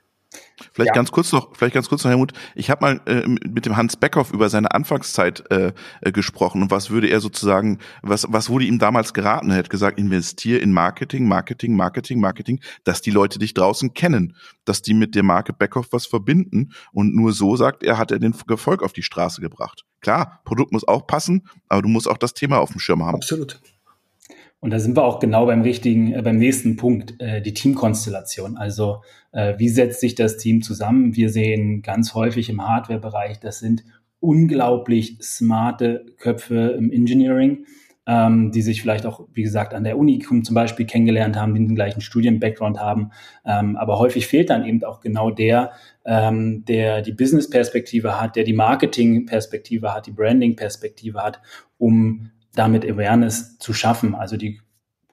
Vielleicht 0.72 0.88
ja. 0.88 0.94
ganz 0.94 1.10
kurz 1.10 1.32
noch, 1.32 1.54
vielleicht 1.56 1.74
ganz 1.74 1.88
kurz 1.88 2.04
noch, 2.04 2.10
Helmut. 2.10 2.32
Ich 2.54 2.70
habe 2.70 2.80
mal 2.82 3.00
äh, 3.06 3.26
mit 3.26 3.66
dem 3.66 3.76
Hans 3.76 3.96
Beckhoff 3.96 4.32
über 4.32 4.48
seine 4.48 4.72
Anfangszeit 4.72 5.50
äh, 5.50 5.72
äh, 6.00 6.12
gesprochen 6.12 6.62
und 6.62 6.70
was 6.70 6.90
würde 6.90 7.08
er 7.08 7.20
sozusagen, 7.20 7.78
was 8.02 8.26
was 8.28 8.48
wurde 8.48 8.64
ihm 8.64 8.78
damals 8.78 9.14
geraten? 9.14 9.50
Er 9.50 9.58
hat 9.58 9.70
gesagt, 9.70 9.98
investier 9.98 10.62
in 10.62 10.72
Marketing, 10.72 11.26
Marketing, 11.26 11.76
Marketing, 11.76 12.20
Marketing, 12.20 12.60
dass 12.84 13.02
die 13.02 13.10
Leute 13.10 13.38
dich 13.38 13.54
draußen 13.54 13.94
kennen, 13.94 14.36
dass 14.64 14.82
die 14.82 14.94
mit 14.94 15.14
der 15.14 15.22
Marke 15.22 15.52
Beckhoff 15.52 15.88
was 15.92 16.06
verbinden 16.06 16.72
und 16.92 17.14
nur 17.14 17.32
so 17.32 17.56
sagt 17.56 17.82
er, 17.82 17.98
hat 17.98 18.10
er 18.10 18.18
den 18.18 18.34
Erfolg 18.48 18.82
auf 18.82 18.92
die 18.92 19.02
Straße 19.02 19.40
gebracht. 19.40 19.84
Klar, 20.00 20.40
Produkt 20.44 20.72
muss 20.72 20.86
auch 20.86 21.06
passen, 21.06 21.46
aber 21.68 21.82
du 21.82 21.88
musst 21.88 22.08
auch 22.08 22.18
das 22.18 22.34
Thema 22.34 22.58
auf 22.58 22.72
dem 22.72 22.80
Schirm 22.80 23.04
haben. 23.04 23.16
Absolut. 23.16 23.60
Und 24.62 24.70
da 24.70 24.78
sind 24.78 24.96
wir 24.96 25.02
auch 25.02 25.18
genau 25.18 25.46
beim 25.46 25.62
richtigen, 25.62 26.12
äh, 26.12 26.22
beim 26.22 26.38
nächsten 26.38 26.76
Punkt, 26.76 27.20
äh, 27.20 27.42
die 27.42 27.52
Teamkonstellation. 27.52 28.56
Also 28.56 29.02
äh, 29.32 29.54
wie 29.58 29.68
setzt 29.68 30.00
sich 30.00 30.14
das 30.14 30.36
Team 30.36 30.62
zusammen? 30.62 31.16
Wir 31.16 31.30
sehen 31.30 31.82
ganz 31.82 32.14
häufig 32.14 32.48
im 32.48 32.64
Hardware-Bereich, 32.64 33.40
das 33.40 33.58
sind 33.58 33.82
unglaublich 34.20 35.18
smarte 35.20 36.06
Köpfe 36.16 36.76
im 36.78 36.92
Engineering, 36.92 37.66
ähm, 38.06 38.52
die 38.52 38.62
sich 38.62 38.80
vielleicht 38.80 39.04
auch, 39.04 39.26
wie 39.32 39.42
gesagt, 39.42 39.74
an 39.74 39.82
der 39.82 39.98
Uni 39.98 40.20
zum 40.20 40.54
Beispiel 40.54 40.86
kennengelernt 40.86 41.36
haben, 41.36 41.54
die 41.54 41.66
den 41.66 41.74
gleichen 41.74 42.00
Studien-Background 42.00 42.78
haben. 42.78 43.10
Ähm, 43.44 43.76
aber 43.76 43.98
häufig 43.98 44.28
fehlt 44.28 44.48
dann 44.48 44.64
eben 44.64 44.84
auch 44.84 45.00
genau 45.00 45.32
der, 45.32 45.72
ähm, 46.04 46.64
der 46.66 47.02
die 47.02 47.12
Business-Perspektive 47.12 48.20
hat, 48.20 48.36
der 48.36 48.44
die 48.44 48.52
Marketing-Perspektive 48.52 49.92
hat, 49.92 50.06
die 50.06 50.12
Branding-Perspektive 50.12 51.20
hat, 51.20 51.40
um 51.78 52.30
damit 52.54 52.84
Awareness 52.84 53.58
zu 53.58 53.72
schaffen. 53.72 54.14
Also 54.14 54.36
die 54.36 54.60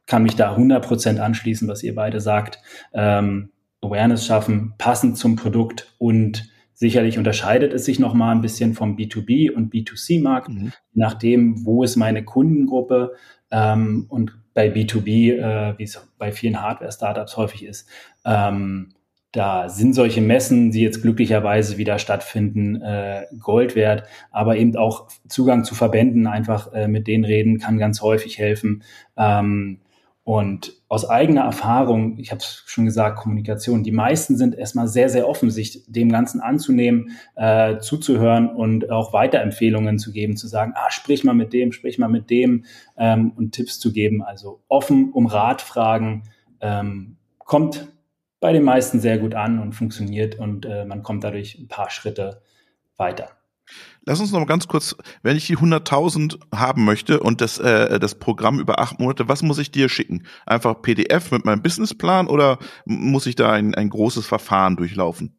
kann 0.05 0.23
mich 0.23 0.35
da 0.35 0.55
100% 0.55 1.19
anschließen, 1.19 1.67
was 1.67 1.83
ihr 1.83 1.95
beide 1.95 2.19
sagt. 2.19 2.59
Ähm, 2.93 3.51
Awareness 3.81 4.25
schaffen, 4.25 4.73
passend 4.77 5.17
zum 5.17 5.35
Produkt 5.35 5.93
und 5.99 6.49
Sicherlich 6.79 7.17
unterscheidet 7.17 7.73
es 7.73 7.83
sich 7.83 7.99
nochmal 7.99 8.33
ein 8.33 8.39
bisschen 8.39 8.73
vom 8.73 8.95
B2B 8.95 9.51
und 9.51 9.73
B2C-Markt, 9.73 10.47
mhm. 10.47 10.71
nachdem, 10.93 11.65
wo 11.65 11.83
ist 11.83 11.97
meine 11.97 12.23
Kundengruppe 12.23 13.15
ähm, 13.51 14.05
und 14.07 14.39
bei 14.53 14.69
B2B, 14.69 15.33
äh, 15.33 15.77
wie 15.77 15.83
es 15.83 16.01
bei 16.17 16.31
vielen 16.31 16.61
Hardware-Startups 16.61 17.35
häufig 17.35 17.65
ist, 17.65 17.89
ähm, 18.23 18.93
da 19.31 19.69
sind 19.69 19.93
solche 19.93 20.21
Messen, 20.21 20.71
die 20.71 20.81
jetzt 20.81 21.01
glücklicherweise 21.01 21.77
wieder 21.77 21.99
stattfinden, 21.99 22.81
äh, 22.81 23.25
Gold 23.39 23.75
wert, 23.75 24.03
aber 24.31 24.57
eben 24.57 24.75
auch 24.75 25.07
Zugang 25.27 25.63
zu 25.63 25.75
Verbänden, 25.75 26.25
einfach 26.25 26.73
äh, 26.73 26.87
mit 26.87 27.07
denen 27.07 27.25
reden, 27.25 27.59
kann 27.59 27.77
ganz 27.77 28.01
häufig 28.01 28.39
helfen. 28.39 28.83
Ähm, 29.17 29.81
und 30.23 30.73
aus 30.89 31.09
eigener 31.09 31.41
Erfahrung, 31.41 32.19
ich 32.19 32.29
habe 32.29 32.39
es 32.39 32.63
schon 32.67 32.85
gesagt, 32.85 33.17
Kommunikation, 33.17 33.81
die 33.81 33.91
meisten 33.91 34.37
sind 34.37 34.53
erstmal 34.53 34.87
sehr, 34.87 35.09
sehr 35.09 35.27
offen, 35.27 35.49
sich 35.49 35.85
dem 35.87 36.11
Ganzen 36.11 36.39
anzunehmen, 36.39 37.17
äh, 37.35 37.79
zuzuhören 37.79 38.47
und 38.47 38.91
auch 38.91 39.11
Weiterempfehlungen 39.11 39.97
zu 39.97 40.11
geben, 40.11 40.37
zu 40.37 40.47
sagen, 40.47 40.73
ah, 40.75 40.91
sprich 40.91 41.23
mal 41.23 41.33
mit 41.33 41.51
dem, 41.51 41.71
sprich 41.71 41.97
mal 41.97 42.09
mit 42.09 42.29
dem 42.29 42.65
ähm, 42.95 43.31
und 43.37 43.53
Tipps 43.53 43.79
zu 43.79 43.91
geben. 43.91 44.21
Also 44.21 44.61
offen 44.67 45.11
um 45.13 45.25
Rat 45.25 45.61
fragen, 45.63 46.21
ähm, 46.61 47.17
kommt 47.39 47.87
bei 48.39 48.53
den 48.53 48.63
meisten 48.63 48.99
sehr 48.99 49.17
gut 49.17 49.35
an 49.35 49.59
und 49.59 49.73
funktioniert 49.73 50.35
und 50.35 50.65
äh, 50.65 50.85
man 50.85 51.03
kommt 51.03 51.23
dadurch 51.23 51.57
ein 51.57 51.67
paar 51.67 51.89
Schritte 51.89 52.41
weiter. 52.97 53.29
Lass 54.05 54.19
uns 54.19 54.31
noch 54.31 54.39
mal 54.39 54.45
ganz 54.45 54.67
kurz, 54.67 54.95
wenn 55.21 55.37
ich 55.37 55.45
die 55.45 55.57
100.000 55.57 56.39
haben 56.55 56.85
möchte 56.85 57.19
und 57.19 57.41
das, 57.41 57.59
äh, 57.59 57.99
das 57.99 58.15
Programm 58.15 58.59
über 58.59 58.79
acht 58.79 58.99
Monate, 58.99 59.27
was 59.27 59.43
muss 59.43 59.59
ich 59.59 59.71
dir 59.71 59.89
schicken? 59.89 60.25
Einfach 60.45 60.81
PDF 60.81 61.31
mit 61.31 61.45
meinem 61.45 61.61
Businessplan 61.61 62.27
oder 62.27 62.57
muss 62.85 63.27
ich 63.27 63.35
da 63.35 63.51
ein, 63.51 63.75
ein 63.75 63.89
großes 63.89 64.25
Verfahren 64.25 64.77
durchlaufen? 64.77 65.38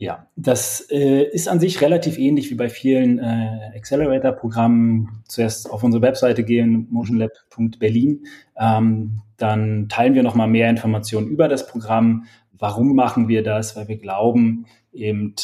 Ja, 0.00 0.28
das 0.36 0.86
äh, 0.92 1.24
ist 1.24 1.48
an 1.48 1.58
sich 1.58 1.80
relativ 1.80 2.18
ähnlich 2.18 2.50
wie 2.50 2.54
bei 2.54 2.68
vielen 2.68 3.18
äh, 3.18 3.72
Accelerator-Programmen. 3.76 5.24
Zuerst 5.26 5.68
auf 5.68 5.82
unsere 5.82 6.02
Webseite 6.02 6.44
gehen, 6.44 6.86
motionlab.berlin. 6.90 8.24
Ähm, 8.56 9.22
dann 9.38 9.88
teilen 9.88 10.14
wir 10.14 10.22
nochmal 10.22 10.46
mehr 10.46 10.70
Informationen 10.70 11.26
über 11.26 11.48
das 11.48 11.66
Programm. 11.66 12.26
Warum 12.52 12.94
machen 12.94 13.26
wir 13.26 13.42
das? 13.42 13.74
Weil 13.74 13.88
wir 13.88 13.98
glauben, 13.98 14.66
eben 14.92 15.34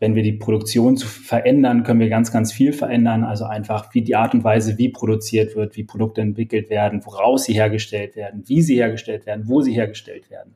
wenn 0.00 0.14
wir 0.14 0.22
die 0.22 0.32
Produktion 0.32 0.96
zu 0.96 1.06
verändern, 1.06 1.82
können 1.82 2.00
wir 2.00 2.08
ganz, 2.08 2.32
ganz 2.32 2.52
viel 2.52 2.72
verändern. 2.72 3.24
Also 3.24 3.44
einfach 3.44 3.92
wie 3.94 4.02
die 4.02 4.14
Art 4.14 4.32
und 4.32 4.44
Weise, 4.44 4.78
wie 4.78 4.88
produziert 4.88 5.56
wird, 5.56 5.76
wie 5.76 5.84
Produkte 5.84 6.22
entwickelt 6.22 6.70
werden, 6.70 7.04
woraus 7.04 7.44
sie 7.44 7.54
hergestellt 7.54 8.16
werden, 8.16 8.44
wie 8.46 8.62
sie 8.62 8.76
hergestellt 8.76 9.26
werden, 9.26 9.46
wo 9.46 9.60
sie 9.60 9.72
hergestellt 9.72 10.30
werden. 10.30 10.54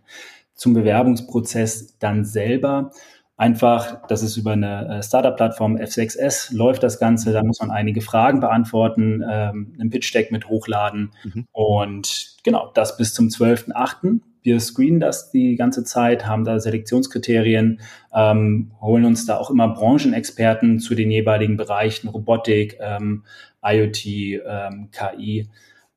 Zum 0.55 0.75
Bewerbungsprozess 0.75 1.99
dann 1.99 2.25
selber. 2.25 2.91
Einfach, 3.37 4.07
das 4.07 4.23
ist 4.23 4.37
über 4.37 4.53
eine 4.53 4.99
äh, 4.99 5.03
Startup-Plattform 5.03 5.77
F6S 5.77 6.55
läuft 6.55 6.83
das 6.83 7.01
Ganze. 7.01 7.33
Da 7.33 7.43
muss 7.43 7.61
man 7.61 7.71
einige 7.71 8.01
Fragen 8.01 8.41
beantworten, 8.41 9.25
ähm, 9.29 9.75
einen 9.81 9.91
Pitch-Deck 9.91 10.31
mit 10.31 10.49
hochladen 10.49 11.13
mhm. 11.25 11.47
und 11.51 12.37
genau 12.45 12.71
das 12.75 12.97
bis 12.97 13.15
zum 13.15 13.29
12.8. 13.29 14.21
Wir 14.43 14.61
screenen 14.61 15.01
das 15.01 15.31
die 15.31 15.57
ganze 15.57 15.83
Zeit, 15.83 16.27
haben 16.27 16.45
da 16.45 16.61
Selektionskriterien, 16.61 17.81
ähm, 18.15 18.73
holen 18.81 19.05
uns 19.05 19.25
da 19.25 19.39
auch 19.39 19.51
immer 19.51 19.69
Branchenexperten 19.69 20.79
zu 20.79 20.95
den 20.95 21.11
jeweiligen 21.11 21.57
Bereichen 21.57 22.09
Robotik, 22.09 22.77
ähm, 22.81 23.25
IoT, 23.65 24.07
ähm, 24.07 24.89
KI, 24.91 25.49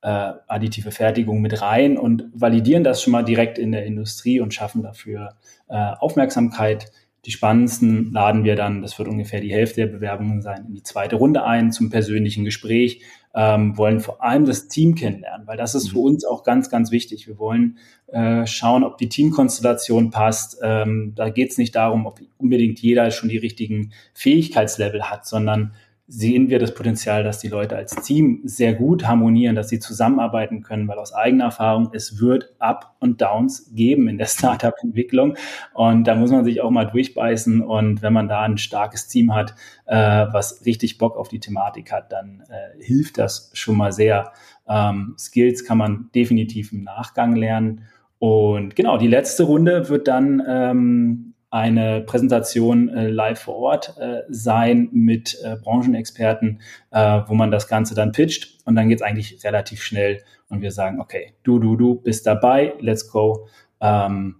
äh, 0.05 0.33
additive 0.47 0.91
Fertigung 0.91 1.41
mit 1.41 1.63
rein 1.63 1.97
und 1.97 2.25
validieren 2.31 2.83
das 2.83 3.01
schon 3.01 3.11
mal 3.11 3.23
direkt 3.23 3.57
in 3.57 3.71
der 3.71 3.85
Industrie 3.85 4.39
und 4.39 4.53
schaffen 4.53 4.83
dafür 4.83 5.33
äh, 5.67 5.93
Aufmerksamkeit. 5.99 6.91
Die 7.25 7.31
spannendsten 7.31 8.11
laden 8.11 8.43
wir 8.43 8.55
dann, 8.55 8.83
das 8.83 8.99
wird 8.99 9.09
ungefähr 9.09 9.41
die 9.41 9.51
Hälfte 9.51 9.81
der 9.81 9.87
Bewerbungen 9.87 10.43
sein, 10.43 10.65
in 10.67 10.75
die 10.75 10.83
zweite 10.83 11.15
Runde 11.15 11.43
ein 11.43 11.71
zum 11.71 11.89
persönlichen 11.89 12.45
Gespräch, 12.45 13.01
ähm, 13.33 13.75
wollen 13.79 13.99
vor 13.99 14.23
allem 14.23 14.45
das 14.45 14.67
Team 14.67 14.93
kennenlernen, 14.93 15.47
weil 15.47 15.57
das 15.57 15.73
ist 15.73 15.89
für 15.89 15.97
mhm. 15.97 16.05
uns 16.05 16.23
auch 16.23 16.43
ganz, 16.43 16.69
ganz 16.69 16.91
wichtig. 16.91 17.27
Wir 17.27 17.39
wollen 17.39 17.79
äh, 18.05 18.45
schauen, 18.45 18.83
ob 18.83 18.99
die 18.99 19.09
Teamkonstellation 19.09 20.11
passt. 20.11 20.59
Ähm, 20.61 21.13
da 21.15 21.29
geht 21.29 21.49
es 21.49 21.57
nicht 21.57 21.75
darum, 21.75 22.05
ob 22.05 22.19
unbedingt 22.37 22.79
jeder 22.79 23.09
schon 23.09 23.29
die 23.29 23.37
richtigen 23.37 23.91
Fähigkeitslevel 24.13 25.09
hat, 25.09 25.25
sondern 25.25 25.73
sehen 26.07 26.49
wir 26.49 26.59
das 26.59 26.75
Potenzial, 26.75 27.23
dass 27.23 27.39
die 27.39 27.47
Leute 27.47 27.75
als 27.75 27.95
Team 27.95 28.41
sehr 28.43 28.75
gut 28.75 29.07
harmonieren, 29.07 29.55
dass 29.55 29.69
sie 29.69 29.79
zusammenarbeiten 29.79 30.61
können, 30.61 30.87
weil 30.87 30.99
aus 30.99 31.13
eigener 31.13 31.45
Erfahrung, 31.45 31.89
es 31.93 32.19
wird 32.19 32.55
Up 32.59 32.95
und 32.99 33.21
Downs 33.21 33.71
geben 33.73 34.07
in 34.07 34.17
der 34.17 34.25
Startup-Entwicklung. 34.27 35.35
Und 35.73 36.05
da 36.05 36.15
muss 36.15 36.29
man 36.29 36.45
sich 36.45 36.61
auch 36.61 36.69
mal 36.69 36.85
durchbeißen. 36.85 37.61
Und 37.61 38.03
wenn 38.03 38.13
man 38.13 38.27
da 38.27 38.41
ein 38.41 38.57
starkes 38.57 39.07
Team 39.07 39.33
hat, 39.33 39.55
äh, 39.87 39.95
was 39.95 40.65
richtig 40.65 40.99
Bock 40.99 41.17
auf 41.17 41.27
die 41.27 41.39
Thematik 41.39 41.91
hat, 41.91 42.11
dann 42.11 42.43
äh, 42.49 42.83
hilft 42.83 43.17
das 43.17 43.49
schon 43.53 43.77
mal 43.77 43.91
sehr. 43.91 44.31
Ähm, 44.67 45.15
Skills 45.17 45.65
kann 45.65 45.79
man 45.79 46.09
definitiv 46.13 46.71
im 46.71 46.83
Nachgang 46.83 47.35
lernen. 47.35 47.85
Und 48.19 48.75
genau, 48.75 48.97
die 48.97 49.07
letzte 49.07 49.43
Runde 49.43 49.89
wird 49.89 50.07
dann 50.07 50.41
ähm, 50.47 51.34
eine 51.55 52.01
Präsentation 52.01 52.89
äh, 52.89 53.07
live 53.07 53.39
vor 53.39 53.55
Ort 53.55 53.95
äh, 53.97 54.23
sein 54.27 54.89
mit 54.91 55.39
äh, 55.41 55.55
Branchenexperten, 55.55 56.59
äh, 56.91 57.21
wo 57.27 57.33
man 57.33 57.49
das 57.49 57.69
Ganze 57.69 57.95
dann 57.95 58.11
pitcht 58.11 58.59
und 58.65 58.75
dann 58.75 58.89
geht 58.89 58.97
es 58.97 59.01
eigentlich 59.01 59.41
relativ 59.45 59.81
schnell 59.81 60.21
und 60.49 60.61
wir 60.61 60.71
sagen, 60.71 60.99
okay, 60.99 61.33
du, 61.43 61.59
du, 61.59 61.77
du 61.77 61.95
bist 61.95 62.27
dabei, 62.27 62.73
let's 62.81 63.09
go. 63.09 63.47
Ähm, 63.79 64.35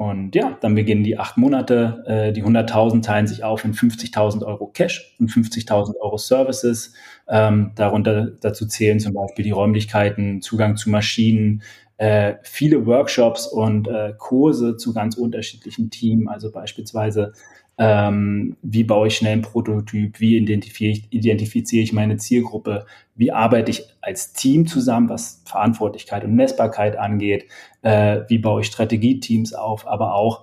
und 0.00 0.34
ja, 0.34 0.56
dann 0.62 0.74
beginnen 0.74 1.04
die 1.04 1.18
acht 1.18 1.36
Monate. 1.36 2.02
Äh, 2.06 2.32
die 2.32 2.42
100.000 2.42 3.02
teilen 3.02 3.26
sich 3.26 3.44
auf 3.44 3.66
in 3.66 3.74
50.000 3.74 4.46
Euro 4.46 4.68
Cash 4.68 5.14
und 5.20 5.30
50.000 5.30 5.96
Euro 6.00 6.16
Services. 6.16 6.94
Ähm, 7.28 7.72
darunter 7.74 8.30
dazu 8.40 8.66
zählen 8.66 8.98
zum 8.98 9.12
Beispiel 9.12 9.44
die 9.44 9.50
Räumlichkeiten, 9.50 10.40
Zugang 10.40 10.78
zu 10.78 10.88
Maschinen, 10.88 11.60
äh, 11.98 12.36
viele 12.44 12.86
Workshops 12.86 13.46
und 13.46 13.88
äh, 13.88 14.14
Kurse 14.16 14.78
zu 14.78 14.94
ganz 14.94 15.18
unterschiedlichen 15.18 15.90
Themen, 15.90 16.28
also 16.28 16.50
beispielsweise 16.50 17.34
ähm, 17.80 18.58
wie 18.60 18.84
baue 18.84 19.08
ich 19.08 19.16
schnell 19.16 19.32
ein 19.32 19.42
Prototyp, 19.42 20.20
wie 20.20 20.36
identifiziere 20.36 20.92
ich, 20.92 21.06
identifiziere 21.10 21.82
ich 21.82 21.94
meine 21.94 22.18
Zielgruppe, 22.18 22.84
wie 23.14 23.32
arbeite 23.32 23.70
ich 23.70 23.84
als 24.02 24.34
Team 24.34 24.66
zusammen, 24.66 25.08
was 25.08 25.42
Verantwortlichkeit 25.46 26.22
und 26.24 26.34
Messbarkeit 26.34 26.98
angeht, 26.98 27.46
äh, 27.80 28.20
wie 28.28 28.36
baue 28.36 28.60
ich 28.60 28.66
Strategieteams 28.66 29.54
auf, 29.54 29.86
aber 29.86 30.14
auch 30.14 30.42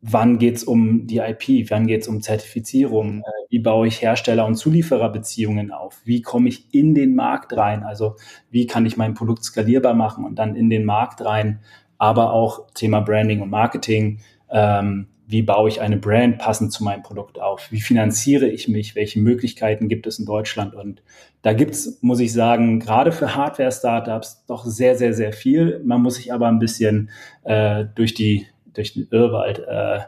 wann 0.00 0.38
geht 0.38 0.56
es 0.56 0.64
um 0.64 1.06
die 1.06 1.18
IP, 1.18 1.70
wann 1.70 1.86
geht 1.86 2.00
es 2.00 2.08
um 2.08 2.22
Zertifizierung, 2.22 3.16
mhm. 3.16 3.20
äh, 3.20 3.50
wie 3.50 3.58
baue 3.58 3.86
ich 3.86 4.00
Hersteller- 4.00 4.46
und 4.46 4.54
Zuliefererbeziehungen 4.54 5.72
auf, 5.72 6.00
wie 6.04 6.22
komme 6.22 6.48
ich 6.48 6.72
in 6.72 6.94
den 6.94 7.14
Markt 7.14 7.54
rein, 7.54 7.82
also 7.82 8.16
wie 8.50 8.66
kann 8.66 8.86
ich 8.86 8.96
mein 8.96 9.12
Produkt 9.12 9.44
skalierbar 9.44 9.92
machen 9.92 10.24
und 10.24 10.38
dann 10.38 10.56
in 10.56 10.70
den 10.70 10.86
Markt 10.86 11.22
rein, 11.22 11.60
aber 11.98 12.32
auch 12.32 12.68
Thema 12.72 13.00
Branding 13.00 13.42
und 13.42 13.50
Marketing, 13.50 14.20
ähm, 14.50 15.08
wie 15.30 15.42
baue 15.42 15.68
ich 15.68 15.80
eine 15.80 15.96
Brand 15.96 16.38
passend 16.38 16.72
zu 16.72 16.84
meinem 16.84 17.02
Produkt 17.02 17.40
auf, 17.40 17.70
wie 17.70 17.80
finanziere 17.80 18.48
ich 18.48 18.68
mich, 18.68 18.94
welche 18.94 19.20
Möglichkeiten 19.20 19.88
gibt 19.88 20.06
es 20.06 20.18
in 20.18 20.26
Deutschland 20.26 20.74
und 20.74 21.02
da 21.42 21.54
gibt's, 21.54 21.98
muss 22.02 22.20
ich 22.20 22.32
sagen, 22.32 22.80
gerade 22.80 23.12
für 23.12 23.34
Hardware-Startups 23.34 24.44
doch 24.46 24.66
sehr, 24.66 24.96
sehr, 24.96 25.14
sehr 25.14 25.32
viel. 25.32 25.80
Man 25.84 26.02
muss 26.02 26.16
sich 26.16 26.34
aber 26.34 26.48
ein 26.48 26.58
bisschen 26.58 27.08
äh, 27.44 27.86
durch 27.94 28.12
die 28.12 28.46
durch 28.74 28.92
den 28.92 29.08
Irrwald 29.10 29.60
äh, 29.60 30.00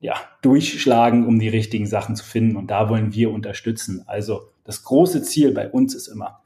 ja, 0.00 0.14
durchschlagen, 0.42 1.26
um 1.26 1.38
die 1.38 1.48
richtigen 1.48 1.86
Sachen 1.86 2.16
zu 2.16 2.24
finden. 2.24 2.56
Und 2.56 2.70
da 2.70 2.88
wollen 2.88 3.14
wir 3.14 3.30
unterstützen. 3.30 4.04
Also 4.06 4.50
das 4.64 4.84
große 4.84 5.22
Ziel 5.22 5.52
bei 5.52 5.68
uns 5.68 5.94
ist 5.94 6.08
immer, 6.08 6.40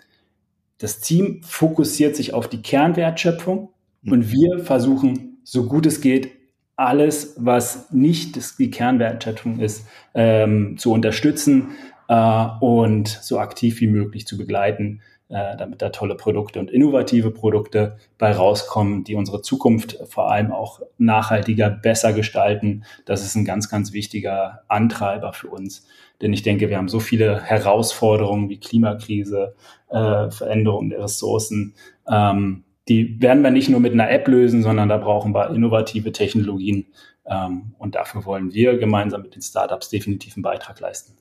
das 0.78 1.00
Team 1.00 1.42
fokussiert 1.42 2.16
sich 2.16 2.34
auf 2.34 2.48
die 2.48 2.62
Kernwertschöpfung 2.62 3.70
mhm. 4.02 4.12
und 4.12 4.32
wir 4.32 4.64
versuchen, 4.64 5.38
so 5.44 5.66
gut 5.66 5.86
es 5.86 6.00
geht, 6.00 6.30
alles, 6.76 7.34
was 7.38 7.92
nicht 7.92 8.58
die 8.58 8.70
Kernwertschöpfung 8.70 9.60
ist, 9.60 9.86
ähm, 10.14 10.76
zu 10.78 10.92
unterstützen 10.92 11.70
äh, 12.08 12.46
und 12.60 13.08
so 13.08 13.38
aktiv 13.38 13.80
wie 13.80 13.88
möglich 13.88 14.26
zu 14.26 14.36
begleiten 14.38 15.00
äh, 15.32 15.56
damit 15.56 15.80
da 15.80 15.88
tolle 15.88 16.14
Produkte 16.14 16.60
und 16.60 16.70
innovative 16.70 17.30
Produkte 17.30 17.96
bei 18.18 18.32
rauskommen, 18.32 19.02
die 19.02 19.14
unsere 19.14 19.40
Zukunft 19.40 19.98
vor 20.04 20.30
allem 20.30 20.52
auch 20.52 20.82
nachhaltiger, 20.98 21.70
besser 21.70 22.12
gestalten. 22.12 22.84
Das 23.06 23.24
ist 23.24 23.34
ein 23.34 23.46
ganz, 23.46 23.70
ganz 23.70 23.94
wichtiger 23.94 24.60
Antreiber 24.68 25.32
für 25.32 25.48
uns. 25.48 25.86
Denn 26.20 26.34
ich 26.34 26.42
denke, 26.42 26.68
wir 26.68 26.76
haben 26.76 26.88
so 26.88 27.00
viele 27.00 27.42
Herausforderungen 27.42 28.50
wie 28.50 28.60
Klimakrise, 28.60 29.54
äh, 29.88 30.30
Veränderung 30.30 30.90
der 30.90 31.02
Ressourcen. 31.02 31.74
Ähm, 32.06 32.64
die 32.88 33.20
werden 33.20 33.42
wir 33.42 33.50
nicht 33.50 33.68
nur 33.68 33.80
mit 33.80 33.92
einer 33.92 34.10
App 34.10 34.26
lösen, 34.28 34.62
sondern 34.62 34.88
da 34.88 34.96
brauchen 34.96 35.34
wir 35.34 35.50
innovative 35.50 36.12
Technologien. 36.12 36.86
Ähm, 37.24 37.74
und 37.78 37.94
dafür 37.94 38.24
wollen 38.24 38.52
wir 38.52 38.78
gemeinsam 38.78 39.22
mit 39.22 39.34
den 39.34 39.42
Startups 39.42 39.88
definitiv 39.88 40.36
einen 40.36 40.42
Beitrag 40.42 40.80
leisten. 40.80 41.16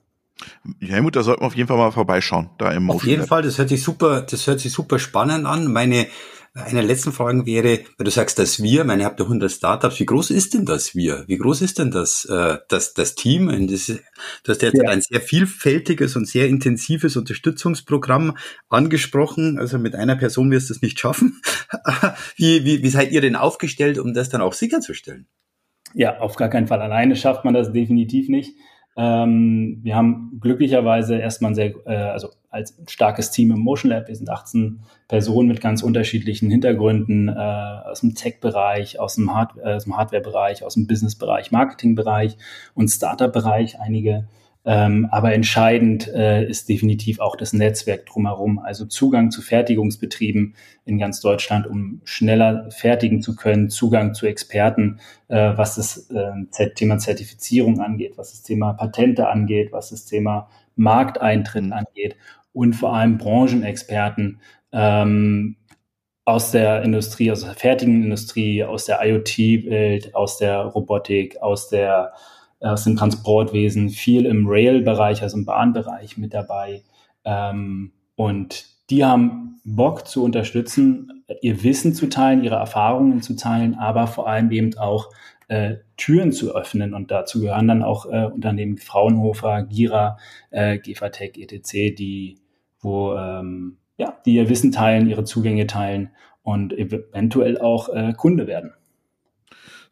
Helmut, 0.80 1.16
da 1.16 1.22
sollten 1.22 1.44
wir 1.44 1.48
auf 1.48 1.56
jeden 1.56 1.68
Fall 1.68 1.78
mal 1.78 1.92
vorbeischauen, 1.92 2.50
da 2.58 2.72
im 2.72 2.84
Motion 2.84 2.98
Auf 2.98 3.06
jeden. 3.06 3.28
Fall, 3.28 3.44
das 3.44 3.60
hört 3.60 3.70
sich 3.70 3.84
super, 3.84 4.22
das 4.22 4.48
hört 4.48 4.60
sich 4.60 4.72
super 4.72 4.98
spannend 4.98 5.46
an. 5.46 5.72
Meine, 5.72 6.08
Eine 6.54 6.82
letzten 6.82 7.14
Frage 7.14 7.46
wäre, 7.46 7.80
weil 7.98 8.04
du 8.04 8.12
sagst, 8.12 8.38
das 8.38 8.62
Wir, 8.62 8.84
meine, 8.84 9.04
ihr 9.04 9.06
habt 9.06 9.22
ja 9.22 9.26
100 9.26 9.50
Startups, 9.50 10.02
wie 10.02 10.06
groß 10.06 10.32
ist 10.32 10.54
denn 10.54 10.66
das 10.66 10.94
Wir? 10.96 11.24
Wie 11.28 11.38
groß 11.38 11.62
ist 11.62 11.80
denn 11.80 11.92
das, 11.92 12.26
äh, 12.26 12.58
das, 12.68 12.94
das 12.94 13.16
Team? 13.16 13.48
Und 13.48 13.72
das, 13.72 13.86
du 13.86 14.52
hast 14.52 14.62
jetzt 14.62 14.82
ja. 14.84 14.90
ein 14.90 15.00
sehr 15.00 15.22
vielfältiges 15.22 16.18
und 16.18 16.28
sehr 16.28 16.50
intensives 16.50 17.16
Unterstützungsprogramm 17.16 18.36
angesprochen. 18.68 19.60
Also 19.60 19.80
mit 19.80 19.96
einer 19.96 20.18
Person 20.18 20.52
wirst 20.52 20.70
du 20.70 20.74
es 20.74 20.82
nicht 20.82 21.00
schaffen. 21.00 21.42
wie, 22.36 22.66
wie, 22.66 22.84
wie 22.84 22.90
seid 22.90 23.14
ihr 23.14 23.22
denn 23.22 23.38
aufgestellt, 23.38 23.98
um 23.98 24.14
das 24.14 24.28
dann 24.28 24.42
auch 24.42 24.54
sicherzustellen? 24.54 25.28
Ja, 25.94 26.20
auf 26.20 26.36
gar 26.36 26.50
keinen 26.50 26.68
Fall. 26.68 26.82
Alleine 26.82 27.16
schafft 27.16 27.46
man 27.46 27.54
das 27.54 27.72
definitiv 27.72 28.28
nicht. 28.28 28.58
Ähm, 28.98 29.80
wir 29.84 29.96
haben 29.96 30.40
glücklicherweise 30.42 31.18
erstmal 31.18 31.52
ein 31.52 31.56
sehr, 31.56 31.74
äh, 31.86 31.96
also 31.96 32.30
als 32.50 32.78
starkes 32.88 33.32
Team 33.32 33.52
im 33.52 33.60
Motion 33.60 33.92
Lab. 33.92 34.10
Wir 34.10 34.16
sind 34.16 34.30
18 34.30 34.82
Personen 35.08 35.48
mit 35.48 35.62
ganz 35.62 35.82
unterschiedlichen 35.82 36.50
Hintergründen 36.50 37.30
äh, 37.30 37.32
aus 37.32 38.02
dem 38.02 38.16
Tech-Bereich, 38.16 39.00
aus 39.00 39.16
dem, 39.16 39.30
äh, 39.30 39.74
aus 39.74 39.86
dem 39.86 39.96
Hardware-Bereich, 39.96 40.64
aus 40.64 40.74
dem 40.74 40.88
Business-Bereich, 40.88 41.52
Marketing-Bereich 41.52 42.38
und 42.76 42.90
Startup-Bereich. 42.90 43.80
Einige 43.80 44.28
ähm, 44.64 45.08
aber 45.12 45.34
entscheidend 45.34 46.08
äh, 46.08 46.46
ist 46.46 46.70
definitiv 46.70 47.20
auch 47.20 47.36
das 47.36 47.52
Netzwerk 47.52 48.06
drumherum, 48.06 48.60
also 48.60 48.86
Zugang 48.86 49.32
zu 49.32 49.42
Fertigungsbetrieben 49.42 50.56
in 50.86 51.00
ganz 51.00 51.20
Deutschland, 51.20 51.66
um 51.66 52.02
schneller 52.04 52.70
fertigen 52.70 53.22
zu 53.22 53.36
können, 53.36 53.70
Zugang 53.70 54.14
zu 54.14 54.28
Experten, 54.28 55.00
äh, 55.30 55.54
was 55.56 55.76
das 55.76 56.10
äh, 56.12 56.70
Thema 56.76 57.00
Zertifizierung 57.00 57.82
angeht, 57.82 58.14
was 58.18 58.32
das 58.32 58.44
Thema 58.44 58.74
Patente 58.74 59.28
angeht, 59.30 59.72
was 59.72 59.90
das 59.90 60.06
Thema 60.06 60.48
Markteintritt 60.76 61.72
angeht 61.72 62.16
und 62.54 62.74
vor 62.74 62.94
allem 62.96 63.18
Branchenexperten 63.18 64.42
ähm, 64.72 65.56
aus 66.26 66.52
der 66.52 66.84
Industrie, 66.84 67.32
aus 67.32 67.42
der 67.42 67.54
fertigen 67.54 68.04
Industrie, 68.04 68.64
aus 68.64 68.86
der 68.86 69.04
IoT-Welt, 69.04 70.14
aus 70.14 70.38
der 70.38 70.62
Robotik, 70.62 71.42
aus 71.42 71.70
der 71.70 72.14
aus 72.62 72.84
dem 72.84 72.96
Transportwesen, 72.96 73.90
viel 73.90 74.26
im 74.26 74.46
Rail-Bereich, 74.48 75.22
also 75.22 75.38
im 75.38 75.46
Bahnbereich 75.46 76.18
mit 76.18 76.34
dabei. 76.34 76.84
Ähm, 77.26 77.92
und 78.16 78.66
die 78.90 79.04
haben 79.04 79.60
Bock 79.64 80.08
zu 80.08 80.24
unterstützen, 80.24 81.24
ihr 81.42 81.64
Wissen 81.64 81.94
zu 81.94 82.10
teilen, 82.10 82.44
ihre 82.44 82.56
Erfahrungen 82.56 83.22
zu 83.22 83.36
teilen, 83.36 83.76
aber 83.76 84.08
vor 84.08 84.28
allem 84.28 84.52
eben 84.52 84.78
auch 84.78 85.10
äh, 85.48 85.78
Türen 85.98 86.32
zu 86.32 86.56
öffnen. 86.56 86.94
Und 86.94 87.12
dazu 87.12 87.42
gehören 87.42 87.68
dann 87.68 87.84
auch 87.84 88.06
äh, 88.06 88.26
Unternehmen 88.26 88.78
wie 88.78 88.82
Fraunhofer, 88.82 89.64
Gira, 89.64 90.18
äh, 90.50 90.78
Gefatec, 90.78 91.38
etc., 91.38 91.96
die, 91.96 92.38
wo, 92.80 93.16
ähm, 93.16 93.78
ja, 93.98 94.18
die 94.26 94.36
ihr 94.36 94.50
Wissen 94.50 94.72
teilen, 94.72 95.10
ihre 95.10 95.24
Zugänge 95.24 95.68
teilen 95.68 96.12
und 96.44 96.74
eventuell 96.74 97.60
auch 97.60 97.90
äh, 97.90 98.14
Kunde 98.14 98.48
werden. 98.48 98.74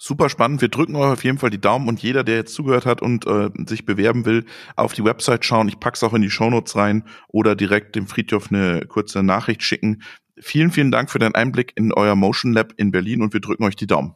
Super 0.01 0.29
spannend. 0.29 0.61
Wir 0.61 0.69
drücken 0.69 0.95
euch 0.95 1.11
auf 1.11 1.23
jeden 1.25 1.39
Fall 1.39 1.49
die 1.49 1.59
Daumen 1.59 1.89
und 1.89 2.01
jeder, 2.01 2.23
der 2.23 2.37
jetzt 2.37 2.53
zugehört 2.53 2.85
hat 2.85 3.01
und 3.01 3.27
äh, 3.27 3.49
sich 3.67 3.85
bewerben 3.85 4.25
will, 4.25 4.45
auf 4.77 4.93
die 4.93 5.03
Website 5.03 5.43
schauen. 5.43 5.67
Ich 5.67 5.81
pack's 5.81 6.03
auch 6.03 6.13
in 6.13 6.21
die 6.21 6.29
Shownotes 6.29 6.77
rein 6.77 7.03
oder 7.27 7.53
direkt 7.53 7.97
dem 7.97 8.07
Friedhof 8.07 8.49
eine 8.49 8.85
kurze 8.87 9.23
Nachricht 9.23 9.61
schicken. 9.61 10.01
Vielen, 10.39 10.71
vielen 10.71 10.91
Dank 10.91 11.11
für 11.11 11.19
den 11.19 11.35
Einblick 11.35 11.73
in 11.75 11.91
euer 11.91 12.15
Motion 12.15 12.53
Lab 12.53 12.71
in 12.77 12.91
Berlin 12.91 13.21
und 13.21 13.33
wir 13.33 13.41
drücken 13.41 13.65
euch 13.65 13.75
die 13.75 13.87
Daumen. 13.87 14.15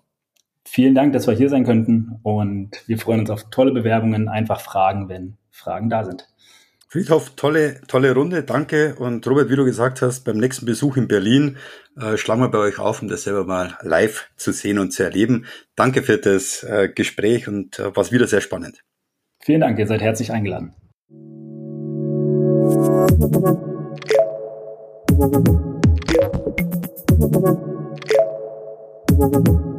Vielen 0.64 0.96
Dank, 0.96 1.12
dass 1.12 1.28
wir 1.28 1.36
hier 1.36 1.50
sein 1.50 1.66
könnten 1.66 2.18
und 2.24 2.72
wir 2.88 2.98
freuen 2.98 3.20
uns 3.20 3.30
auf 3.30 3.50
tolle 3.50 3.74
Bewerbungen. 3.74 4.30
Einfach 4.30 4.62
fragen, 4.62 5.10
wenn 5.10 5.36
Fragen 5.52 5.90
da 5.90 6.06
sind. 6.06 6.30
Friedhof, 6.94 7.32
tolle, 7.36 7.82
tolle 7.88 8.14
Runde, 8.14 8.44
danke. 8.44 8.94
Und 9.00 9.26
Robert, 9.26 9.50
wie 9.50 9.56
du 9.56 9.66
gesagt 9.66 10.04
hast, 10.04 10.26
beim 10.26 10.38
nächsten 10.38 10.68
Besuch 10.68 10.96
in 10.96 11.08
Berlin 11.08 11.58
äh, 12.00 12.18
schlagen 12.18 12.42
wir 12.42 12.50
bei 12.50 12.60
euch 12.60 12.78
auf, 12.78 13.02
um 13.02 13.08
das 13.08 13.24
selber 13.24 13.46
mal 13.46 13.80
live 13.82 14.30
zu 14.36 14.52
sehen 14.52 14.78
und 14.78 14.92
zu 14.92 15.02
erleben. 15.02 15.48
Danke 15.76 16.04
für 16.04 16.20
das 16.20 16.62
äh, 16.62 16.90
Gespräch 16.94 17.48
und 17.48 17.80
äh, 17.80 17.96
war 17.96 18.12
wieder 18.12 18.28
sehr 18.28 18.42
spannend. 18.42 18.84
Vielen 19.40 19.62
Dank, 19.62 19.80
ihr 19.80 19.88
seid 19.88 20.04
herzlich 20.04 20.32
eingeladen. 20.32 20.76
You. 29.20 29.73